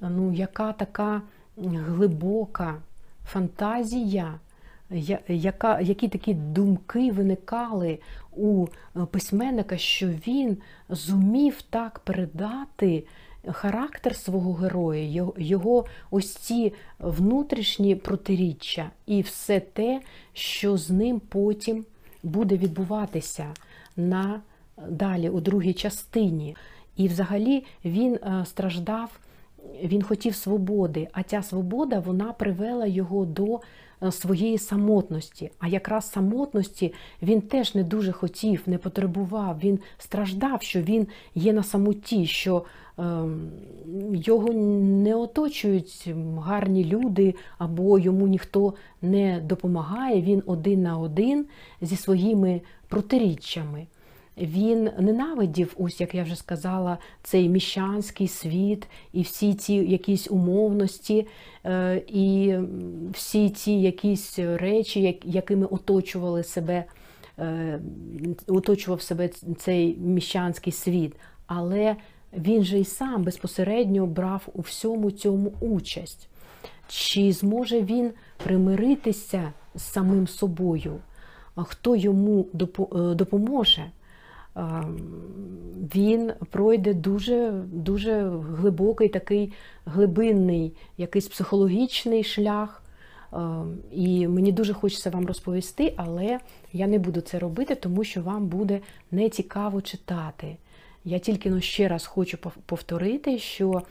ну, 0.00 0.32
яка 0.32 0.72
така 0.72 1.22
глибока 1.56 2.74
фантазія, 3.26 4.34
яка, 5.28 5.80
які 5.80 6.08
такі 6.08 6.34
думки 6.34 7.12
виникали 7.12 7.98
у 8.36 8.66
е, 8.96 9.00
письменника, 9.10 9.76
що 9.78 10.08
він 10.08 10.56
зумів 10.88 11.62
так 11.62 11.98
передати 11.98 13.04
характер 13.52 14.16
свого 14.16 14.52
героя, 14.52 15.30
його- 15.36 15.84
ось 16.10 16.34
ці 16.34 16.72
внутрішні 16.98 17.94
протиріччя 17.94 18.90
і 19.06 19.20
все 19.22 19.60
те, 19.60 20.00
що 20.32 20.76
з 20.76 20.90
ним 20.90 21.20
потім 21.28 21.84
буде 22.22 22.56
відбуватися 22.56 23.46
на 23.96 24.40
далі 24.88 25.28
у 25.28 25.40
другій 25.40 25.72
частині. 25.72 26.56
І 26.96 27.08
взагалі 27.08 27.64
він 27.84 28.14
е, 28.14 28.44
страждав, 28.46 29.18
він 29.84 30.02
хотів 30.02 30.34
свободи, 30.34 31.08
а 31.12 31.22
ця 31.22 31.42
свобода 31.42 31.98
вона 31.98 32.32
привела 32.32 32.86
його 32.86 33.24
до 33.24 33.60
е, 34.02 34.12
своєї 34.12 34.58
самотності. 34.58 35.50
А 35.58 35.68
якраз 35.68 36.10
самотності 36.10 36.94
він 37.22 37.40
теж 37.40 37.74
не 37.74 37.84
дуже 37.84 38.12
хотів, 38.12 38.62
не 38.66 38.78
потребував. 38.78 39.58
Він 39.62 39.78
страждав, 39.98 40.62
що 40.62 40.82
він 40.82 41.06
є 41.34 41.52
на 41.52 41.62
самоті, 41.62 42.26
що 42.26 42.64
ем, 42.98 43.50
його 44.12 44.52
не 44.52 45.14
оточують 45.14 46.10
гарні 46.38 46.84
люди, 46.84 47.34
або 47.58 47.98
йому 47.98 48.26
ніхто 48.26 48.74
не 49.02 49.40
допомагає. 49.40 50.22
Він 50.22 50.42
один 50.46 50.82
на 50.82 50.98
один 50.98 51.46
зі 51.80 51.96
своїми 51.96 52.60
протиріччями. 52.88 53.86
Він 54.40 54.90
ненавидів, 54.98 55.74
ось 55.78 56.00
як 56.00 56.14
я 56.14 56.22
вже 56.22 56.36
сказала, 56.36 56.98
цей 57.22 57.48
міщанський 57.48 58.28
світ 58.28 58.86
і 59.12 59.22
всі 59.22 59.54
ці 59.54 59.74
якісь 59.74 60.30
умовності, 60.30 61.26
е, 61.64 62.02
і 62.06 62.54
всі 63.12 63.50
ці 63.50 63.72
якісь 63.72 64.38
речі, 64.38 65.20
якими 65.24 65.66
оточували 65.66 66.42
себе, 66.42 66.84
е, 67.38 67.80
оточував 68.46 69.02
себе 69.02 69.28
цей 69.58 69.96
міщанський 69.96 70.72
світ. 70.72 71.16
Але 71.46 71.96
він 72.32 72.64
же 72.64 72.78
і 72.78 72.84
сам 72.84 73.22
безпосередньо 73.22 74.06
брав 74.06 74.48
у 74.54 74.60
всьому 74.60 75.10
цьому 75.10 75.52
участь. 75.60 76.28
Чи 76.88 77.32
зможе 77.32 77.82
він 77.82 78.10
примиритися 78.44 79.52
з 79.74 79.82
самим 79.82 80.26
собою? 80.26 80.96
Хто 81.56 81.96
йому 81.96 82.46
е, 82.54 83.14
допоможе? 83.14 83.90
Він 85.94 86.32
пройде 86.50 86.94
дуже, 86.94 87.50
дуже 87.72 88.30
глибокий, 88.56 89.08
такий 89.08 89.52
глибинний, 89.86 90.72
якийсь 90.96 91.28
психологічний 91.28 92.24
шлях. 92.24 92.82
І 93.90 94.28
мені 94.28 94.52
дуже 94.52 94.72
хочеться 94.72 95.10
вам 95.10 95.26
розповісти, 95.26 95.94
але 95.96 96.38
я 96.72 96.86
не 96.86 96.98
буду 96.98 97.20
це 97.20 97.38
робити, 97.38 97.74
тому 97.74 98.04
що 98.04 98.22
вам 98.22 98.46
буде 98.46 98.80
не 99.10 99.28
цікаво 99.28 99.80
читати. 99.80 100.56
Я 101.04 101.18
тільки 101.18 101.50
ну, 101.50 101.60
ще 101.60 101.88
раз 101.88 102.06
хочу 102.06 102.38
повторити, 102.66 103.38
що 103.38 103.72
е, 103.72 103.82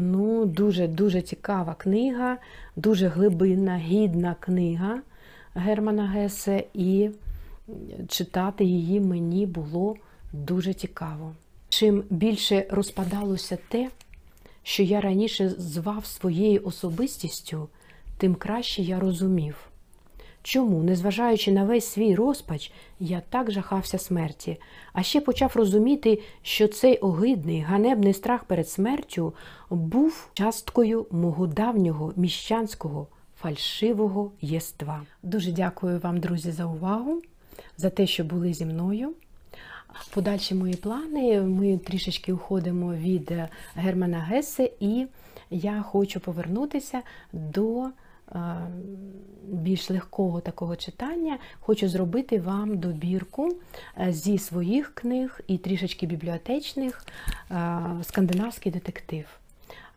ну, 0.00 0.46
дуже 0.46 0.88
дуже 0.88 1.22
цікава 1.22 1.74
книга, 1.74 2.36
дуже 2.76 3.08
глибинна, 3.08 3.76
гідна 3.76 4.36
книга 4.40 5.00
Германа 5.54 6.06
Гесе, 6.06 6.64
і 6.74 7.10
читати 8.08 8.64
її 8.64 9.00
мені 9.00 9.46
було 9.46 9.96
дуже 10.32 10.74
цікаво. 10.74 11.34
Чим 11.68 12.04
більше 12.10 12.66
розпадалося 12.70 13.58
те, 13.68 13.90
що 14.62 14.82
я 14.82 15.00
раніше 15.00 15.48
звав 15.48 16.06
своєю 16.06 16.60
особистістю, 16.64 17.68
тим 18.18 18.34
краще 18.34 18.82
я 18.82 19.00
розумів. 19.00 19.68
Чому, 20.42 20.82
незважаючи 20.82 21.52
на 21.52 21.64
весь 21.64 21.86
свій 21.86 22.14
розпач, 22.14 22.72
я 23.00 23.22
так 23.28 23.50
жахався 23.50 23.98
смерті, 23.98 24.56
а 24.92 25.02
ще 25.02 25.20
почав 25.20 25.52
розуміти, 25.54 26.22
що 26.42 26.68
цей 26.68 26.98
огидний, 26.98 27.60
ганебний 27.60 28.12
страх 28.12 28.44
перед 28.44 28.68
смертю 28.68 29.34
був 29.70 30.28
часткою 30.34 31.06
мого 31.10 31.46
давнього 31.46 32.12
міщанського 32.16 33.06
фальшивого 33.40 34.32
єства. 34.40 35.02
Дуже 35.22 35.52
дякую 35.52 36.00
вам, 36.00 36.20
друзі, 36.20 36.50
за 36.50 36.64
увагу, 36.64 37.22
за 37.76 37.90
те, 37.90 38.06
що 38.06 38.24
були 38.24 38.54
зі 38.54 38.66
мною. 38.66 39.14
Подальші 40.10 40.54
мої 40.54 40.74
плани. 40.74 41.40
Ми 41.40 41.78
трішечки 41.78 42.32
уходимо 42.32 42.94
від 42.94 43.30
е, 43.30 43.48
Германа 43.74 44.18
Гесе, 44.18 44.70
і 44.80 45.06
я 45.50 45.82
хочу 45.82 46.20
повернутися 46.20 47.02
до 47.32 47.84
е, 47.84 47.90
більш 49.48 49.90
легкого 49.90 50.40
такого 50.40 50.76
читання. 50.76 51.38
Хочу 51.60 51.88
зробити 51.88 52.40
вам 52.40 52.78
добірку 52.78 53.56
е, 54.00 54.12
зі 54.12 54.38
своїх 54.38 54.94
книг 54.94 55.40
і 55.46 55.58
трішечки 55.58 56.06
бібліотечних 56.06 57.06
скандинавський 58.02 58.72
детектив. 58.72 59.24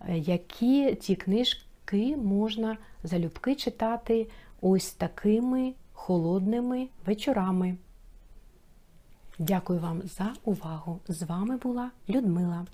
Які 0.10 0.96
ці 0.96 1.16
книжки 1.16 2.18
можна 2.18 2.78
залюбки 3.04 3.56
читати 3.56 4.28
ось 4.62 4.92
такими 4.92 5.74
холодними 6.06 6.90
вечорами. 7.06 7.78
Дякую 9.40 9.80
вам 9.80 10.02
за 10.02 10.34
увагу. 10.44 11.00
З 11.08 11.24
вами 11.24 11.58
була 11.58 11.92
Людмила. 12.10 12.66